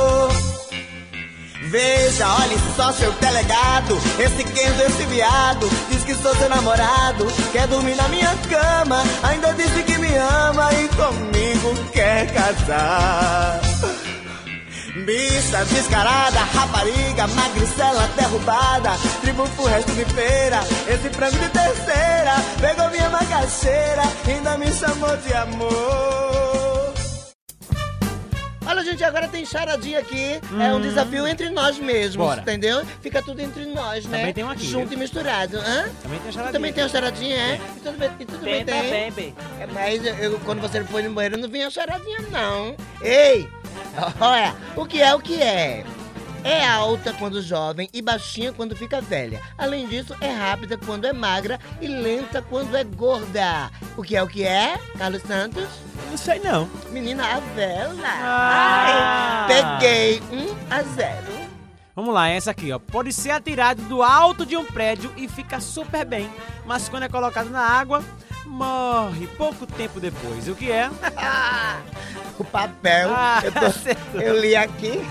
Veja, 1.74 2.32
olhe 2.36 2.56
só 2.76 2.92
seu 2.94 3.12
delegado, 3.14 4.00
esse 4.20 4.44
Kenzo, 4.44 4.84
esse 4.84 5.06
viado, 5.08 5.68
diz 5.90 6.04
que 6.04 6.14
sou 6.14 6.36
seu 6.36 6.48
namorado, 6.48 7.26
quer 7.52 7.66
dormir 7.66 7.96
na 7.96 8.08
minha 8.10 8.30
cama, 8.48 9.04
ainda 9.24 9.52
disse 9.54 9.82
que 9.82 9.98
me 9.98 10.16
ama 10.16 10.72
e 10.72 10.88
comigo 10.90 11.74
quer 11.92 12.32
casar. 12.32 13.60
Bicha 15.04 15.66
descarada, 15.66 16.42
rapariga, 16.42 17.26
magricela 17.30 18.08
derrubada, 18.18 18.92
tribo 19.22 19.50
pro 19.56 19.66
resto 19.66 19.94
de 19.94 20.06
feira, 20.06 20.60
esse 20.88 21.10
frango 21.10 21.40
de 21.40 21.50
terceira, 21.50 22.36
pegou 22.62 22.92
minha 22.92 23.10
macaxeira, 23.10 24.04
ainda 24.28 24.60
me 24.60 24.72
chamou 24.72 25.18
de 25.18 25.34
amor. 25.34 26.13
Gente, 28.94 29.04
agora 29.06 29.28
tem 29.28 29.44
charadinha 29.44 29.98
aqui. 29.98 30.40
É 30.62 30.72
um 30.72 30.80
desafio 30.80 31.26
entre 31.26 31.50
nós 31.50 31.80
mesmos, 31.80 32.16
Bora. 32.28 32.42
entendeu? 32.42 32.86
Fica 33.02 33.24
tudo 33.24 33.40
entre 33.42 33.66
nós, 33.66 34.06
né? 34.06 34.20
Também 34.20 34.34
tem 34.34 34.44
um 34.44 34.52
aqui, 34.52 34.68
Junto 34.68 34.90
viu? 34.90 34.98
e 35.00 35.02
misturado. 35.02 35.58
Hã? 35.58 35.90
Também 36.04 36.20
tem 36.20 36.32
charadinha. 36.32 36.52
também 36.54 36.74
tem 36.74 36.84
uma 36.84 36.90
charadinha, 36.90 37.36
é? 37.36 37.56
E 37.76 37.80
tudo 37.80 37.98
bem, 37.98 38.12
e 38.20 38.26
tudo 38.26 38.44
bem, 38.44 38.64
Bem, 38.64 38.66
tem. 38.82 38.92
bem, 38.92 39.12
bem. 39.12 39.36
É, 39.60 39.66
Mas 39.66 40.06
eu- 40.06 40.14
eu- 40.18 40.40
quando 40.46 40.62
você 40.62 40.84
foi 40.84 41.02
no 41.02 41.10
banheiro, 41.12 41.38
não 41.38 41.50
vinha 41.50 41.72
charadinha, 41.72 42.20
não. 42.32 42.76
Ei! 43.02 43.50
Olha, 44.22 44.54
o 44.76 44.86
que 44.86 45.02
é 45.02 45.16
o 45.16 45.20
que 45.20 45.42
é? 45.42 45.84
É 46.44 46.66
alta 46.66 47.14
quando 47.14 47.42
jovem 47.42 47.90
e 47.94 48.02
baixinha 48.02 48.52
quando 48.52 48.76
fica 48.76 49.00
velha. 49.00 49.42
Além 49.58 49.88
disso, 49.88 50.16
é 50.20 50.30
rápida 50.30 50.78
quando 50.78 51.06
é 51.06 51.14
magra 51.14 51.60
e 51.80 51.88
lenta 51.88 52.42
quando 52.42 52.76
é 52.76 52.84
gorda. 52.84 53.72
O 53.96 54.04
que 54.04 54.16
é 54.16 54.22
o 54.22 54.28
que 54.28 54.44
é, 54.44 54.78
Carlos 54.98 55.22
Santos? 55.22 55.68
Não 56.10 56.18
sei 56.18 56.40
não. 56.40 56.70
Menina, 56.90 57.24
a 57.26 57.40
vela. 57.40 57.96
Ah. 58.06 59.48
Ai, 59.48 59.80
peguei 59.80 60.22
1 60.32 60.56
a 60.70 60.84
0. 60.84 61.44
Vamos 61.96 62.14
lá, 62.14 62.28
essa 62.28 62.52
aqui, 62.52 62.72
ó. 62.72 62.80
Pode 62.80 63.14
ser 63.14 63.30
atirado 63.30 63.82
do 63.84 64.02
alto 64.02 64.46
de 64.46 64.58
um 64.58 64.66
prédio 64.66 65.14
e 65.16 65.28
fica 65.28 65.60
super 65.62 66.04
bem. 66.04 66.30
Mas 66.66 66.90
quando 66.90 67.04
é 67.04 67.10
colocado 67.10 67.50
na 67.50 67.62
água, 67.62 68.04
morre 68.46 69.28
pouco 69.28 69.66
tempo 69.66 70.00
depois. 70.00 70.48
O 70.48 70.56
que 70.56 70.72
é? 70.72 70.90
o 72.38 72.44
papel. 72.44 73.10
Ah, 73.14 73.42
eu, 73.44 73.52
tô- 73.52 74.20
eu 74.20 74.40
li 74.40 74.56
aqui. 74.56 75.02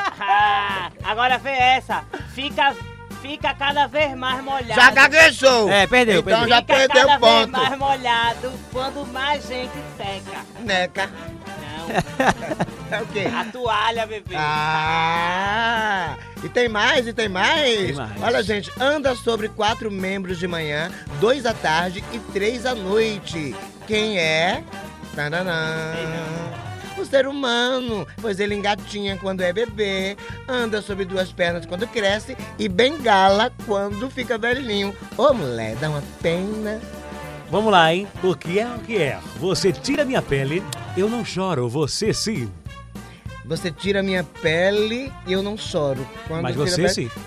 Agora 1.04 1.38
vê 1.38 1.50
essa. 1.50 2.04
Fica, 2.34 2.74
fica 3.22 3.54
cada 3.54 3.86
vez 3.86 4.14
mais 4.16 4.42
molhado. 4.42 4.80
Já 4.80 4.90
gaguejou. 4.90 5.68
É, 5.70 5.86
perdeu, 5.86 6.20
Então 6.20 6.40
perdeu. 6.40 6.48
já 6.48 6.60
Fica 6.60 6.74
perdeu 6.74 7.06
cada 7.06 7.16
o 7.16 7.20
ponto. 7.20 7.36
vez 7.58 7.68
mais 7.68 7.78
molhado 7.78 8.52
quando 8.72 9.06
mais 9.12 9.46
gente 9.46 9.72
seca. 9.96 10.44
Neca. 10.60 11.10
Não, 11.60 12.79
É 12.90 13.02
o 13.02 13.06
quê? 13.06 13.24
a 13.32 13.44
toalha, 13.44 14.06
bebê. 14.06 14.34
Ah! 14.36 16.16
E 16.42 16.48
tem 16.48 16.68
mais, 16.68 17.06
e 17.06 17.12
tem 17.12 17.28
mais. 17.28 17.86
Tem 17.86 17.92
mais. 17.94 18.22
Olha, 18.22 18.42
gente, 18.42 18.70
anda 18.80 19.14
sobre 19.14 19.48
quatro 19.48 19.90
membros 19.90 20.38
de 20.38 20.48
manhã, 20.48 20.90
dois 21.20 21.46
à 21.46 21.54
tarde 21.54 22.02
e 22.12 22.18
três 22.32 22.66
à 22.66 22.74
noite. 22.74 23.54
Quem 23.86 24.18
é? 24.18 24.64
Tananã. 25.14 25.94
O 26.98 27.04
ser 27.04 27.26
humano, 27.26 28.06
pois 28.20 28.40
ele 28.40 28.54
engatinha 28.54 29.16
quando 29.16 29.40
é 29.40 29.52
bebê, 29.52 30.16
anda 30.48 30.82
sobre 30.82 31.04
duas 31.04 31.32
pernas 31.32 31.64
quando 31.64 31.86
cresce 31.86 32.36
e 32.58 32.68
bengala 32.68 33.52
quando 33.64 34.10
fica 34.10 34.36
velhinho. 34.36 34.94
Ô, 35.16 35.32
mulher, 35.32 35.76
dá 35.76 35.88
uma 35.88 36.02
pena. 36.20 36.80
Vamos 37.50 37.72
lá, 37.72 37.92
hein? 37.92 38.06
O 38.22 38.34
que 38.34 38.58
é 38.58 38.66
o 38.66 38.78
que 38.80 38.98
é? 38.98 39.18
Você 39.36 39.72
tira 39.72 40.04
minha 40.04 40.20
pele, 40.22 40.62
eu 40.96 41.08
não 41.08 41.24
choro, 41.24 41.68
você 41.68 42.12
sim. 42.12 42.50
Você 43.50 43.68
tira 43.68 44.00
minha 44.00 44.22
pele 44.22 45.12
e 45.26 45.32
eu 45.32 45.42
não 45.42 45.56
choro. 45.58 46.06
Quando 46.28 46.42
Mas 46.42 46.52
tira 46.54 46.66
você 46.70 46.84
a 46.84 46.88
sim. 46.88 47.08
pele- 47.08 47.26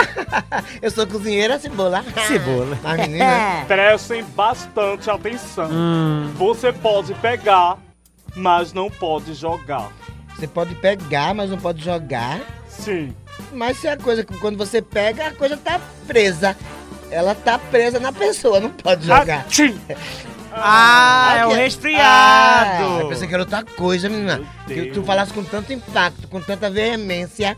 Eu 0.82 0.90
sou 0.90 1.06
cozinheira, 1.06 1.60
cebola. 1.60 2.04
Cebola. 2.26 2.76
Mas 2.82 3.00
menina, 3.06 3.64
Prestem 3.68 4.24
bastante 4.24 5.08
atenção. 5.08 5.68
Hum. 5.70 6.32
Você 6.36 6.72
pode 6.72 7.14
pegar, 7.14 7.78
mas 8.34 8.72
não 8.72 8.90
pode 8.90 9.32
jogar. 9.32 9.92
você 10.36 10.48
pode 10.48 10.74
pegar, 10.74 11.34
mas 11.34 11.50
não 11.50 11.58
pode 11.58 11.84
jogar. 11.84 12.40
Sim. 12.68 13.14
Mas 13.52 13.76
se 13.78 13.86
a 13.86 13.96
coisa, 13.96 14.24
quando 14.24 14.58
você 14.58 14.82
pega, 14.82 15.28
a 15.28 15.32
coisa 15.34 15.56
tá 15.56 15.80
presa. 16.04 16.56
Ela 17.12 17.32
tá 17.34 17.60
presa 17.60 18.00
na 18.00 18.12
pessoa, 18.12 18.58
não 18.58 18.70
pode 18.70 19.06
jogar. 19.06 19.42
Atchim! 19.42 19.78
Ah, 20.52 21.36
é 21.38 21.46
o 21.46 21.50
que- 21.50 21.54
resfriado. 21.56 22.84
Ah, 22.84 22.98
eu 23.00 23.08
pensei 23.08 23.26
que 23.28 23.34
era 23.34 23.42
outra 23.42 23.64
coisa, 23.64 24.08
menina. 24.08 24.40
Que 24.66 24.86
tu 24.86 25.02
falasse 25.02 25.32
com 25.32 25.42
tanto 25.44 25.72
impacto, 25.72 26.26
com 26.28 26.40
tanta 26.40 26.70
veemência. 26.70 27.56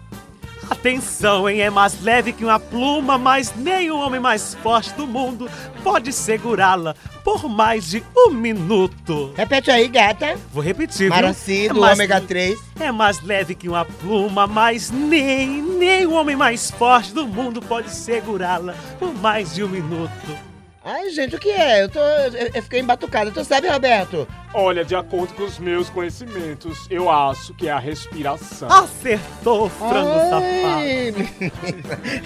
Atenção, 0.71 1.49
hein? 1.49 1.61
É 1.61 1.69
mais 1.69 2.01
leve 2.03 2.33
que 2.33 2.45
uma 2.45 2.59
pluma, 2.59 3.19
mas 3.19 3.53
nem 3.55 3.91
o 3.91 3.99
homem 3.99 4.21
mais 4.21 4.55
forte 4.63 4.93
do 4.95 5.07
mundo 5.07 5.51
pode 5.83 6.13
segurá-la 6.13 6.95
por 7.25 7.47
mais 7.49 7.91
de 7.91 8.03
um 8.17 8.31
minuto. 8.31 9.33
Repete 9.37 9.71
aí, 9.71 9.87
gata. 9.89 10.37
Vou 10.53 10.63
repetir, 10.63 10.99
viu? 10.99 11.11
Maraci, 11.11 11.67
É 11.69 11.73
ômega 11.75 12.21
3. 12.21 12.59
É 12.81 12.91
mais 12.93 13.21
leve 13.21 13.55
que 13.55 13.69
uma 13.69 13.85
pluma, 13.85 14.47
mas 14.47 14.91
nem, 14.91 15.61
nem 15.61 16.07
o 16.07 16.13
homem 16.13 16.37
mais 16.37 16.71
forte 16.71 17.13
do 17.13 17.27
mundo 17.27 17.61
pode 17.61 17.91
segurá-la 17.95 18.75
por 18.99 19.13
mais 19.15 19.55
de 19.55 19.65
um 19.65 19.69
minuto. 19.69 20.39
Ai, 20.85 21.11
gente, 21.11 21.37
o 21.37 21.39
que 21.39 21.51
é? 21.51 21.85
Eu 21.85 21.89
tô. 21.89 22.01
Eu, 22.01 22.51
eu 22.55 22.63
fiquei 22.63 22.81
embatucada. 22.81 23.31
Tu 23.31 23.45
sabe, 23.45 23.69
Roberto? 23.69 24.27
Olha, 24.53 24.85
de 24.85 24.97
acordo 24.97 25.33
com 25.35 25.45
os 25.45 25.59
meus 25.59 25.89
conhecimentos, 25.89 26.87
eu 26.91 27.09
acho 27.09 27.55
que 27.55 27.69
é 27.69 27.73
a 27.73 27.79
respiração. 27.79 28.69
Acertou, 28.71 29.71
frango 29.71 30.19
safado. 30.29 30.43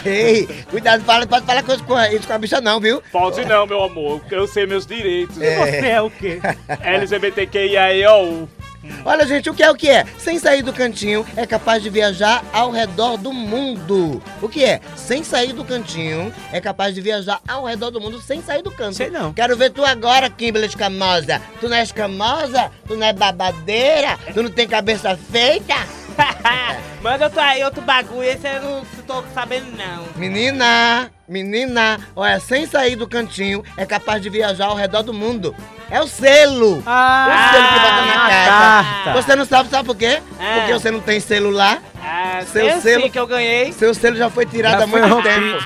Ei, 0.04 0.46
cuidado, 0.70 1.04
fala, 1.04 1.26
pode 1.26 1.46
falar 1.46 1.62
com 1.62 1.72
isso 1.72 2.26
com 2.26 2.32
a 2.32 2.38
bicha, 2.38 2.60
não, 2.60 2.80
viu? 2.80 3.02
Pode 3.12 3.44
não, 3.44 3.66
meu 3.66 3.82
amor, 3.82 4.20
eu 4.30 4.46
sei 4.46 4.66
meus 4.66 4.86
direitos. 4.86 5.40
É. 5.40 5.56
Você 5.56 5.86
é 5.88 6.02
o 6.02 6.10
quê? 6.10 6.40
LGBTQIAO. 6.82 8.48
Olha, 9.04 9.26
gente, 9.26 9.48
o 9.48 9.54
que 9.54 9.62
é 9.62 9.70
o 9.70 9.74
que 9.74 9.88
é? 9.88 10.04
Sem 10.18 10.38
sair 10.38 10.62
do 10.62 10.72
cantinho, 10.72 11.24
é 11.36 11.46
capaz 11.46 11.82
de 11.82 11.90
viajar 11.90 12.44
ao 12.52 12.70
redor 12.70 13.16
do 13.16 13.32
mundo. 13.32 14.22
O 14.42 14.48
que 14.48 14.64
é? 14.64 14.80
Sem 14.96 15.22
sair 15.22 15.52
do 15.52 15.64
cantinho, 15.64 16.32
é 16.52 16.60
capaz 16.60 16.94
de 16.94 17.00
viajar 17.00 17.40
ao 17.46 17.64
redor 17.64 17.90
do 17.90 18.00
mundo 18.00 18.20
sem 18.20 18.42
sair 18.42 18.62
do 18.62 18.70
canto. 18.70 18.96
Sei 18.96 19.10
não. 19.10 19.32
Quero 19.32 19.56
ver 19.56 19.70
tu 19.70 19.84
agora, 19.84 20.28
Kimberly 20.30 20.66
Escamosa. 20.66 21.40
Tu 21.60 21.68
não 21.68 21.76
é 21.76 21.82
escamosa? 21.82 22.70
Tu 22.86 22.96
não 22.96 23.06
é 23.06 23.12
babadeira? 23.12 24.18
Tu 24.32 24.42
não 24.42 24.50
tem 24.50 24.66
cabeça 24.66 25.16
feita? 25.16 25.74
Manda 27.02 27.26
outro 27.26 27.40
aí, 27.40 27.62
outro 27.62 27.82
bagulho, 27.82 28.24
esse 28.24 28.48
eu 28.48 28.62
não 28.62 28.84
tô 29.06 29.22
sabendo 29.34 29.76
não. 29.76 30.04
Menina, 30.16 31.10
menina, 31.28 31.98
olha, 32.14 32.38
sem 32.40 32.66
sair 32.66 32.96
do 32.96 33.06
cantinho, 33.08 33.62
é 33.76 33.84
capaz 33.84 34.22
de 34.22 34.28
viajar 34.30 34.66
ao 34.66 34.74
redor 34.76 35.02
do 35.02 35.12
mundo. 35.12 35.54
É 35.90 36.00
o 36.00 36.06
selo. 36.08 36.82
Ah, 36.86 37.28
o 37.28 37.52
selo 37.52 37.68
que 37.68 37.74
bota 37.74 37.92
na 37.92 38.12
a 38.12 38.28
carta. 38.28 39.04
carta. 39.04 39.22
Você 39.22 39.36
não 39.36 39.44
sabe, 39.44 39.68
sabe 39.70 39.86
por 39.86 39.96
quê? 39.96 40.20
Ah. 40.40 40.54
Porque 40.58 40.72
você 40.72 40.90
não 40.90 41.00
tem 41.00 41.20
celular. 41.20 41.80
Ah, 42.02 42.40
Seu 42.52 42.66
eu 42.66 42.80
selo- 42.80 43.10
que 43.10 43.18
eu 43.18 43.26
ganhei. 43.26 43.72
Seu 43.72 43.94
selo 43.94 44.16
já 44.16 44.28
foi 44.30 44.46
tirado 44.46 44.78
Já 44.78 44.84
há 44.84 44.86
muito 44.86 45.22
tempo. 45.22 45.64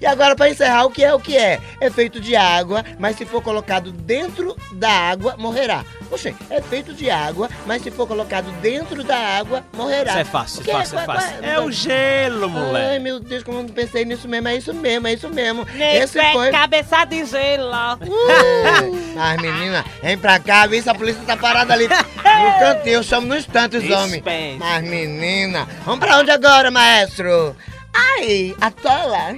E 0.00 0.06
agora, 0.06 0.34
pra 0.36 0.48
encerrar, 0.50 0.84
o 0.84 0.90
que 0.90 1.04
é 1.04 1.12
o 1.14 1.20
que 1.20 1.36
é? 1.36 1.60
É 1.80 1.90
feito 1.90 2.20
de 2.20 2.34
água, 2.36 2.84
mas 2.98 3.16
se 3.16 3.24
for 3.24 3.42
colocado 3.42 3.90
dentro 3.92 4.56
da 4.72 4.90
água, 4.90 5.34
morrerá. 5.38 5.84
Poxa, 6.08 6.34
é 6.48 6.62
feito 6.62 6.94
de 6.94 7.10
água, 7.10 7.50
mas 7.66 7.82
se 7.82 7.90
for 7.90 8.06
colocado 8.06 8.50
dentro 8.60 9.04
da 9.04 9.16
água, 9.16 9.64
morrerá. 9.74 10.10
Isso 10.12 10.18
é 10.20 10.24
fácil, 10.24 10.62
que 10.62 10.72
fácil, 10.72 10.98
é 10.98 11.04
fácil. 11.04 11.44
É 11.44 11.60
o 11.60 11.70
gelo, 11.70 12.44
Ai, 12.46 12.50
moleque. 12.50 12.98
meu 13.00 13.20
Deus, 13.20 13.42
como 13.42 13.58
eu 13.58 13.62
não 13.64 13.70
pensei 13.70 14.04
nisso 14.04 14.26
mesmo. 14.26 14.48
É 14.48 14.56
isso 14.56 14.72
mesmo, 14.72 15.06
é 15.06 15.12
isso 15.12 15.28
mesmo. 15.28 15.66
Nem 15.74 15.96
Esse 15.96 16.18
pé, 16.18 16.32
foi. 16.32 16.50
cabeça 16.50 17.04
de 17.04 17.24
gelo. 17.26 17.68
É. 17.74 19.14
Mas, 19.14 19.42
menina, 19.42 19.84
vem 20.02 20.16
pra 20.16 20.38
cá, 20.38 20.66
vê 20.66 20.80
se 20.80 20.88
a 20.88 20.94
polícia 20.94 21.22
tá 21.26 21.36
parada 21.36 21.74
ali 21.74 21.88
no 21.88 21.94
cantinho. 21.94 22.94
Eu 22.94 23.02
chamo 23.02 23.26
no 23.26 23.36
instante 23.36 23.76
os 23.76 23.90
homens. 23.90 24.22
Mas, 24.58 24.82
menina, 24.84 25.66
vamos 25.84 26.00
pra 26.00 26.18
onde 26.18 26.30
agora, 26.30 26.70
maestro? 26.70 27.54
Ai, 27.92 28.54
a 28.60 28.70
tola. 28.70 29.36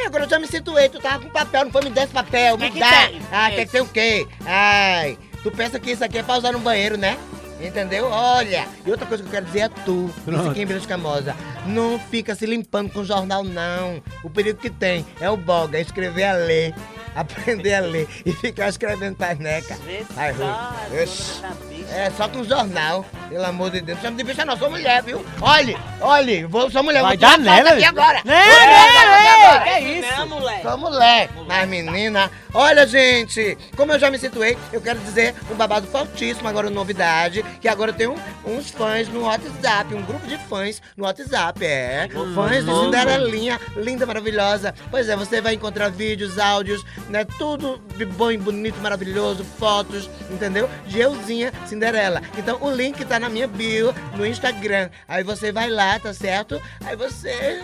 Ai, 0.00 0.06
agora 0.06 0.24
eu 0.24 0.28
já 0.28 0.38
me 0.38 0.46
situei. 0.46 0.88
Tu 0.88 0.98
tava 1.00 1.22
com 1.22 1.28
papel, 1.30 1.64
não 1.66 1.72
foi 1.72 1.82
me 1.84 1.90
dar 1.90 2.04
esse 2.04 2.12
papel, 2.12 2.56
me 2.56 2.66
Que 2.68 2.72
que 2.74 2.80
dá. 2.80 3.06
tem? 3.08 3.20
Ah, 3.30 3.50
quer 3.50 3.66
que 3.66 3.72
tem 3.72 3.80
o 3.80 3.86
quê? 3.88 4.26
Ai, 4.46 5.18
tu 5.42 5.50
pensa 5.50 5.78
que 5.78 5.90
isso 5.90 6.04
aqui 6.04 6.18
é 6.18 6.22
pra 6.22 6.36
usar 6.38 6.52
no 6.52 6.58
banheiro, 6.58 6.96
né? 6.96 7.18
Entendeu? 7.60 8.06
Olha, 8.08 8.66
e 8.86 8.90
outra 8.90 9.04
coisa 9.06 9.22
que 9.22 9.28
eu 9.28 9.32
quero 9.32 9.44
dizer 9.44 9.58
é 9.60 9.68
tu, 9.68 10.10
isso 10.26 10.48
aqui 10.50 10.62
em 10.62 10.64
Vila 10.64 10.78
Escamosa. 10.78 11.36
Não 11.66 11.98
fica 11.98 12.34
se 12.34 12.46
limpando 12.46 12.90
com 12.90 13.04
jornal, 13.04 13.44
não. 13.44 14.02
O 14.24 14.30
perigo 14.30 14.58
que 14.58 14.70
tem 14.70 15.04
é 15.20 15.28
o 15.28 15.36
boga, 15.36 15.76
é 15.76 15.82
escrever 15.82 16.24
a 16.24 16.32
ler, 16.32 16.74
aprender 17.14 17.74
a 17.74 17.80
ler 17.80 18.08
e 18.24 18.32
ficar 18.32 18.70
escrevendo 18.70 19.14
paneca. 19.16 19.76
Vê 19.84 20.02
Vai, 20.14 20.32
só, 20.32 20.38
Rui. 20.38 20.48
a. 20.48 21.94
É, 21.94 22.10
só 22.16 22.28
com 22.30 22.42
jornal, 22.44 23.04
pelo 23.30 23.46
amor 23.46 23.70
de 23.70 23.80
Deus. 23.80 23.96
Não 23.98 24.02
chama 24.04 24.16
de 24.16 24.24
bicha 24.24 24.44
não, 24.44 24.56
sou 24.56 24.68
mulher, 24.68 25.02
viu? 25.02 25.24
Olhe, 25.40 25.76
olhe, 26.00 26.44
vou, 26.44 26.70
sou 26.70 26.82
mulher, 26.82 27.00
Vai 27.02 27.16
vou 27.16 27.20
dar 27.28 27.38
nela, 27.38 27.70
aqui 27.70 27.84
agora. 27.84 28.18
Aqui 28.18 28.28
né? 28.28 28.34
agora. 28.42 29.64
Que 29.64 29.78
Isso 29.80 30.06
isso? 30.08 30.16
não, 30.18 30.26
moleque. 30.28 30.62
Sou 30.62 30.76
mulher, 30.78 31.30
mas 31.46 31.68
menina, 31.68 32.30
olha 32.52 32.84
gente, 32.86 33.56
como 33.76 33.92
eu 33.92 33.98
já 34.00 34.10
me 34.10 34.18
situei, 34.18 34.58
eu 34.72 34.80
quero 34.80 34.98
dizer 34.98 35.34
um 35.50 35.54
babado 35.54 35.86
fortíssimo, 35.86 36.48
agora 36.48 36.68
novidade, 36.68 37.44
que 37.60 37.68
agora 37.68 37.92
tem 37.92 38.08
um- 38.08 38.18
uns 38.44 38.70
fãs 38.70 39.08
no 39.08 39.22
WhatsApp, 39.22 39.94
um 39.94 40.02
grupo 40.02 40.26
de 40.26 40.36
fãs 40.36 40.82
no 40.96 41.04
WhatsApp, 41.04 41.64
é, 41.64 42.08
fãs 42.34 42.64
de 42.64 42.70
Cinderelinha, 42.80 43.60
linda, 43.76 44.04
maravilhosa, 44.06 44.74
pois 44.90 45.08
é, 45.08 45.14
você 45.14 45.40
vai 45.40 45.54
encontrar 45.54 45.88
vídeos, 45.88 46.36
áudios, 46.38 46.84
né, 47.08 47.24
tudo 47.38 47.80
de 47.96 48.04
bom 48.04 48.32
e 48.32 48.36
bonito, 48.36 48.80
maravilhoso, 48.80 49.44
fotos, 49.58 50.10
entendeu? 50.30 50.68
De 50.86 50.98
euzinha 50.98 51.52
Cinderela, 51.66 52.20
então 52.36 52.58
o 52.60 52.70
link 52.70 53.04
tá 53.04 53.19
na 53.20 53.28
minha 53.28 53.46
bio, 53.46 53.94
no 54.16 54.26
Instagram, 54.26 54.88
aí 55.06 55.22
você 55.22 55.52
vai 55.52 55.70
lá, 55.70 55.98
tá 55.98 56.12
certo? 56.12 56.60
Aí 56.84 56.96
você 56.96 57.62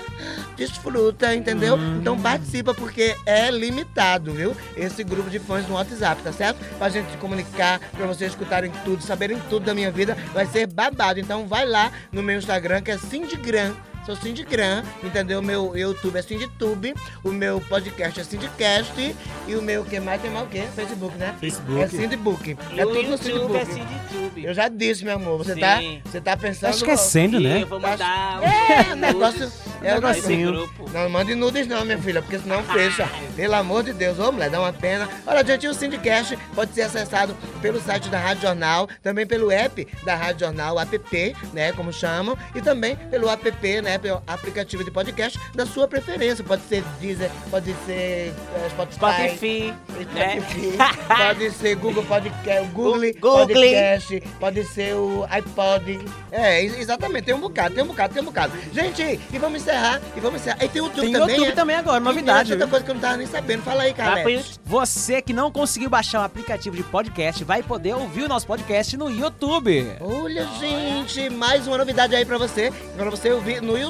desfruta, 0.57 1.35
entendeu? 1.35 1.79
Então 1.99 2.19
participa 2.21 2.75
porque 2.75 3.17
é 3.27 3.51
limitado, 3.51 4.33
viu? 4.33 4.57
Esse 4.77 5.03
grupo 5.03 5.31
de 5.31 5.39
fãs 5.39 5.67
no 5.67 5.75
WhatsApp, 5.75 6.23
tá 6.23 6.33
certo? 6.33 6.59
Pra 6.79 6.89
gente 6.89 7.11
se 7.11 7.17
comunicar, 7.17 7.81
pra 7.81 8.07
vocês 8.07 8.31
escutarem 8.31 8.71
tudo, 8.85 9.03
saberem 9.03 9.41
tudo 9.49 9.67
da 9.67 9.75
minha 9.75 9.91
vida, 9.91 10.17
vai 10.33 10.47
ser 10.47 10.67
babado. 10.67 11.19
Então 11.19 11.47
vai 11.47 11.67
lá 11.67 11.91
no 12.13 12.23
meu 12.23 12.39
Instagram, 12.39 12.83
que 12.83 12.91
é 12.91 12.99
Cindigram. 12.99 13.75
Sou 14.07 14.15
Cindigram, 14.15 14.85
entendeu? 15.03 15.43
Meu 15.43 15.77
YouTube 15.77 16.17
é 16.17 16.23
Cinditube, 16.23 16.95
o 17.25 17.31
meu 17.33 17.61
podcast 17.61 18.21
é 18.21 18.23
Cindicast 18.25 19.17
e 19.49 19.57
o 19.57 19.61
meu, 19.61 19.85
que 19.85 19.99
mais 19.99 20.23
tem 20.23 20.31
mais 20.31 20.47
o 20.47 20.49
quê? 20.49 20.63
Facebook, 20.77 21.19
né? 21.19 21.35
Facebook. 21.41 21.83
É 21.83 21.89
Cindibook. 21.89 22.57
E 22.73 22.81
É 22.81 22.87
o 22.87 22.89
tudo 22.95 23.03
no 23.03 23.29
YouTube 23.29 23.57
é 23.57 23.61
YouTube. 23.63 24.45
Eu 24.45 24.55
já 24.55 24.69
disse, 24.69 25.05
meu 25.05 25.17
amor, 25.17 25.39
você 25.39 25.55
Sim. 25.55 25.61
tá, 25.61 25.81
você 26.05 26.21
tá 26.21 26.37
pensando... 26.37 26.71
Tá 26.71 26.77
esquecendo, 26.77 27.41
E 27.41 27.43
né? 27.49 27.63
Eu 27.63 27.67
vou 27.67 27.81
mandar 27.81 28.41
É, 28.45 28.93
um 28.93 28.97
negócio- 28.97 29.51
é 29.83 29.91
um 29.93 30.01
negocinho. 30.01 30.53
grupo. 30.53 30.89
Não 30.93 31.11
mande 31.11 31.35
nudes 31.35 31.67
não, 31.67 31.85
minha 31.85 31.99
filha, 31.99 32.23
porque 32.23 32.39
senão 32.39 32.63
fecha. 32.73 33.09
Pelo 33.35 33.55
amor 33.55 33.83
de 33.83 33.93
Deus, 33.93 34.21
ô 34.21 34.31
mulher, 34.31 34.51
dá 34.51 34.61
uma 34.61 34.73
pena. 34.73 35.09
Olha, 35.27 35.45
gente, 35.45 35.67
o 35.67 35.75
Sindicast 35.75 36.39
pode 36.55 36.73
ser 36.73 36.83
acessado 36.83 37.37
pelo 37.61 37.81
site 37.81 38.09
da 38.09 38.21
Rádio 38.21 38.43
Jornal, 38.43 38.89
também 39.03 39.27
pelo 39.27 39.51
app 39.51 39.85
da 40.05 40.15
Rádio 40.15 40.47
Jornal, 40.47 40.79
app, 40.79 41.37
né, 41.53 41.73
como 41.73 41.93
chamam, 41.93 42.39
e 42.55 42.61
também 42.63 42.95
pelo 43.11 43.29
app, 43.29 43.83
né, 43.83 43.96
pelo 43.99 44.23
aplicativo 44.27 44.85
de 44.85 44.91
podcast 44.91 45.39
da 45.55 45.67
sua 45.67 45.87
preferência. 45.89 46.45
Pode 46.45 46.63
ser 46.63 46.83
Deezer, 47.01 47.31
pode 47.51 47.75
ser 47.87 48.33
eh, 48.55 48.69
Spotify. 48.71 48.99
Spotify, 48.99 49.75
né? 50.15 50.41
Spotify, 50.41 50.79
pode 51.09 51.51
ser 51.53 51.75
Google 51.77 52.05
Podcast, 52.05 52.69
Google 52.73 53.01
Google. 53.21 53.47
Podcast, 53.47 54.21
pode 54.41 54.65
ser 54.65 54.95
o 54.95 55.27
iPod. 55.31 55.99
É, 56.31 56.63
ex- 56.63 56.79
exatamente, 56.79 57.25
tem 57.25 57.35
um 57.35 57.41
bocado, 57.41 57.75
tem 57.75 57.85
um 57.85 57.87
bocado, 57.89 58.15
tem 58.15 58.23
um 58.23 58.27
bocado. 58.27 58.53
Gente, 58.73 59.03
e 59.33 59.39
vamos 59.39 59.63
encerrar, 59.63 60.01
e 60.17 60.21
vamos 60.21 60.41
encerrar. 60.41 60.63
E 60.65 60.69
tem 60.69 60.83
o 60.83 60.87
YouTube 60.87 61.03
Tem 61.03 61.13
também. 61.13 61.37
YouTube 61.37 61.53
é? 61.53 61.55
também 61.55 61.77
agora, 61.77 62.01
novidade. 62.01 62.53
Outra 62.53 62.67
viu? 62.67 62.71
coisa 62.71 62.85
que 62.85 62.91
eu 62.91 62.95
não 62.95 63.01
tava 63.01 63.17
nem 63.17 63.27
sabendo. 63.27 63.63
Fala 63.63 63.83
aí, 63.83 63.95
cara. 63.95 64.23
Você 64.65 65.23
que 65.23 65.33
não 65.33 65.51
conseguiu 65.51 65.89
baixar 65.89 66.21
o 66.21 66.25
aplicativo 66.25 66.77
de 66.77 66.83
podcast 66.83 67.43
vai 67.45 67.63
poder 67.63 67.95
ouvir 67.95 68.25
o 68.25 68.29
nosso 68.29 68.47
podcast 68.47 68.97
no 68.97 69.11
YouTube. 69.11 69.97
Olha, 70.01 70.47
gente, 70.61 71.29
mais 71.31 71.67
uma 71.67 71.79
novidade 71.79 72.15
aí 72.15 72.25
pra 72.25 72.39
você, 72.39 72.73
pra 72.97 73.11
você 73.11 73.31
ouvir 73.33 73.61
no 73.63 73.77
YouTube. 73.79 73.86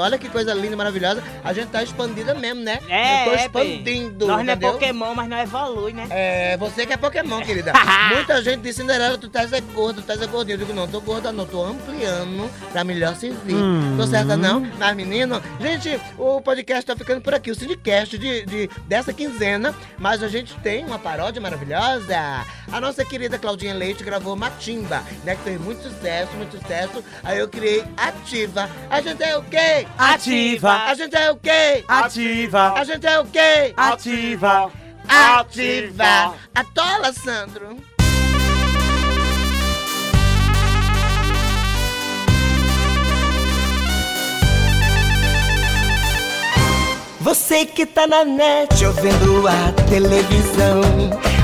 Olha 0.00 0.18
que 0.18 0.28
coisa 0.28 0.52
linda, 0.54 0.76
maravilhosa. 0.76 1.22
A 1.44 1.52
gente 1.52 1.68
tá 1.68 1.82
expandida 1.82 2.34
mesmo, 2.34 2.62
né? 2.62 2.78
É, 2.88 3.22
Eu 3.22 3.30
tô 3.30 3.36
é, 3.36 3.44
expandindo, 3.44 4.26
Nós 4.26 4.44
não 4.44 4.52
é 4.52 4.54
entendeu? 4.54 4.72
Pokémon, 4.72 5.14
mas 5.14 5.28
não 5.28 5.38
evolui, 5.38 5.92
né? 5.92 6.06
É, 6.10 6.56
você 6.56 6.86
que 6.86 6.92
é 6.92 6.96
Pokémon, 6.96 7.40
querida. 7.42 7.72
Muita 8.14 8.42
gente 8.42 8.60
diz, 8.60 8.76
Cinderela, 8.76 9.18
tu 9.18 9.28
tá 9.28 9.42
é 9.42 9.60
gorda, 9.60 10.02
tu 10.02 10.06
tá 10.06 10.14
é 10.14 10.26
gordinha. 10.26 10.54
Eu 10.54 10.58
digo, 10.58 10.72
não, 10.72 10.86
tô 10.86 11.00
gorda 11.00 11.32
não, 11.32 11.46
tô 11.46 11.64
ampliando 11.64 12.50
pra 12.72 12.84
melhor 12.84 13.14
servir. 13.14 13.54
Hum. 13.54 13.96
Tô 13.96 14.06
certa 14.06 14.36
não? 14.36 14.60
Mas 14.78 14.96
menino. 14.96 15.40
Gente, 15.60 16.00
o 16.16 16.40
podcast 16.40 16.84
tá 16.86 16.96
ficando 16.96 17.20
por 17.20 17.34
aqui, 17.34 17.50
o 17.50 17.54
Sindicast 17.54 18.18
de, 18.18 18.44
de- 18.44 18.70
dessa 18.86 19.12
quinzena, 19.12 19.74
mas 19.98 20.22
a 20.22 20.28
gente 20.28 20.54
tem 20.56 20.84
uma 20.84 20.98
paródia 20.98 21.40
maravilhosa. 21.40 22.16
A 22.70 22.80
nossa 22.80 23.04
querida 23.04 23.38
Claudinha 23.38 23.74
Leite 23.74 24.04
gravou 24.04 24.36
Matimba, 24.36 25.02
né, 25.24 25.34
que 25.36 25.42
fez 25.42 25.60
muito 25.60 25.82
sucesso, 25.82 26.32
muito 26.36 26.58
sucesso. 26.58 27.02
Aí 27.24 27.38
eu 27.38 27.48
criei 27.48 27.84
Ativa. 27.96 28.68
A 28.90 29.00
gente 29.00 29.17
é 29.22 29.36
o 29.36 29.42
quê? 29.42 29.86
Ativa. 29.96 30.72
A 30.84 30.94
gente 30.94 31.16
é 31.16 31.30
o 31.30 31.36
quê? 31.36 31.84
Ativa. 31.88 32.72
A 32.74 32.84
gente 32.84 33.06
é 33.06 33.20
o 33.20 33.24
quê? 33.26 33.72
Ativa. 33.76 34.70
Ativa. 35.08 36.34
Atola, 36.54 37.12
Sandro. 37.12 37.76
Você 47.20 47.66
que 47.66 47.84
tá 47.84 48.06
na 48.06 48.24
net 48.24 48.86
ouvindo 48.86 49.46
a 49.46 49.72
televisão 49.90 50.80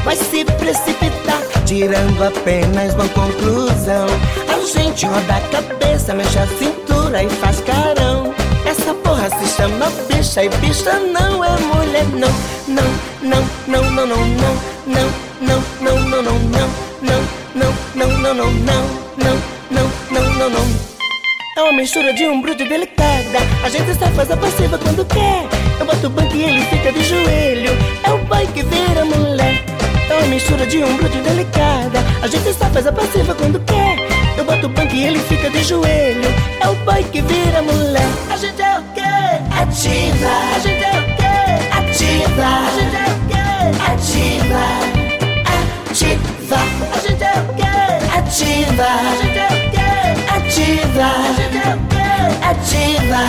Vai 0.04 0.16
se 0.16 0.44
precipitar, 0.44 1.40
tirando 1.74 2.22
apenas 2.22 2.94
uma 2.94 3.08
conclusão 3.08 4.06
A 4.48 4.78
gente 4.78 5.06
roda 5.06 5.34
a 5.34 5.40
cabeça, 5.40 6.14
mexe 6.14 6.38
a 6.38 6.46
cintura 6.46 7.24
e 7.24 7.28
faz 7.28 7.60
carão 7.62 8.32
Essa 8.64 8.94
porra 8.94 9.28
se 9.30 9.56
chama 9.56 9.90
bicha 10.08 10.44
e 10.44 10.48
bicha 10.60 10.92
não 11.00 11.44
é 11.44 11.50
mulher 11.58 12.04
não 12.12 12.28
Não, 12.68 12.84
não, 13.22 13.42
não, 13.66 13.90
não, 13.90 14.06
não, 14.06 14.24
não 14.24 14.54
Não, 14.86 15.10
não, 15.40 15.62
não, 15.80 16.02
não, 16.02 16.22
não, 16.22 16.38
não 16.38 16.68
Não, 17.02 17.22
não, 17.54 17.72
não, 17.94 18.34
não, 18.34 18.34
não, 18.34 18.52
não 18.52 18.84
Não, 19.16 19.36
não, 19.70 19.90
não, 20.10 20.34
não, 20.38 20.50
não 20.50 20.84
é 21.56 21.62
uma 21.62 21.72
mistura 21.72 22.12
de 22.12 22.26
um 22.26 22.42
bruto 22.42 22.64
delicada. 22.64 23.38
A 23.64 23.68
gente 23.68 23.94
só 23.96 24.08
faz 24.08 24.28
a 24.28 24.36
passiva 24.36 24.76
quando 24.76 25.04
quer. 25.04 25.46
Eu 25.78 25.86
boto 25.86 26.08
o 26.08 26.10
banco 26.10 26.34
e 26.34 26.42
ele 26.42 26.62
fica 26.62 26.90
de 26.90 27.04
joelho. 27.04 27.70
É 28.02 28.10
o 28.10 28.18
boy 28.24 28.44
que 28.48 28.64
vira 28.64 29.04
mulher. 29.04 29.83
É 30.14 30.18
uma 30.18 30.26
mistura 30.28 30.64
de 30.64 30.78
um 30.78 30.96
bruto 30.96 31.18
delicada. 31.18 31.98
A 32.22 32.28
gente 32.28 32.52
só 32.54 32.66
faz 32.66 32.86
a 32.86 32.92
passiva 32.92 33.34
quando 33.34 33.58
quer. 33.64 33.98
Eu 34.38 34.44
boto 34.44 34.66
o 34.66 34.68
banco 34.68 34.94
e 34.94 35.06
ele 35.06 35.18
fica 35.18 35.50
de 35.50 35.64
joelho. 35.64 36.28
É 36.60 36.68
o 36.68 36.74
boy 36.76 37.02
que 37.04 37.20
vira 37.20 37.60
mulher. 37.62 38.06
A 38.30 38.36
gente 38.36 38.62
é 38.62 38.78
o 38.78 38.82
quê? 38.94 39.00
Ativa. 39.60 40.30
A 40.54 40.58
gente 40.60 40.84
é 40.84 40.90
o 40.90 41.04
quê? 41.16 41.34
Ativa. 41.72 42.46
A 42.46 42.70
gente 42.78 42.94
é 42.94 43.06
o 43.10 43.18
quê? 43.26 43.42
Ativa. 43.90 44.62
Ativa. 45.90 46.60
A 46.94 46.98
gente 47.00 47.24
é 47.24 47.34
o 47.40 47.54
quê? 47.54 47.74
Ativa. 48.16 48.86
A 48.86 49.16
gente 49.20 49.38
é 49.38 49.48
o 49.50 49.56
quê? 49.72 49.88
Ativa. 50.30 51.06
A 51.10 51.32
gente 51.34 51.58
é 51.58 51.74
o 51.74 51.78
quê? 51.90 52.06
Ativa. 52.50 53.22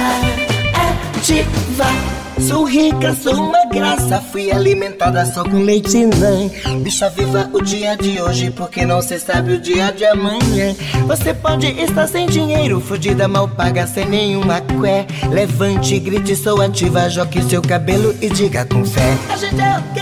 Ativa. 1.18 2.25
Sou 2.40 2.66
rica, 2.66 3.14
sou 3.14 3.34
uma 3.34 3.66
graça. 3.66 4.22
Fui 4.32 4.52
alimentada 4.52 5.26
só 5.26 5.44
com 5.44 5.58
leite 5.64 6.06
mãe. 6.20 6.52
Bicha 6.82 7.10
viva 7.10 7.50
o 7.54 7.62
dia 7.62 7.96
de 7.96 8.22
hoje, 8.22 8.52
porque 8.52 8.86
não 8.86 9.02
se 9.02 9.20
sabe 9.20 9.54
o 9.54 9.60
dia 9.60 9.92
de 9.92 10.06
amanhã. 10.06 10.76
Você 11.08 11.34
pode 11.34 11.68
estar 11.68 12.08
sem 12.08 12.28
dinheiro, 12.28 12.80
fudida, 12.82 13.28
mal 13.28 13.48
paga, 13.48 13.88
sem 13.88 14.06
nenhuma 14.06 14.62
cué. 14.62 15.06
Levante, 15.30 15.98
grite, 16.00 16.36
sou 16.36 16.62
ativa. 16.62 17.10
Jogue 17.10 17.42
seu 17.44 17.62
cabelo 17.62 18.16
e 18.22 18.30
diga 18.30 18.66
com 18.66 18.86
fé. 18.86 19.18
A 19.30 19.38
gente 19.38 19.62
é 19.62 19.78
o 19.78 19.84
quê? 19.94 20.02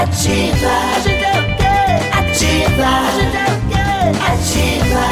Ativa. 0.00 0.70
A 0.96 1.00
gente 1.00 1.24
é 1.24 1.40
o 1.40 1.44
quê? 1.56 1.76
Ativa. 2.12 2.86
A 2.86 3.10
gente 3.12 3.36
é 3.36 3.44
o 3.52 3.56
quê? 3.68 3.86
Ativa. 4.32 5.04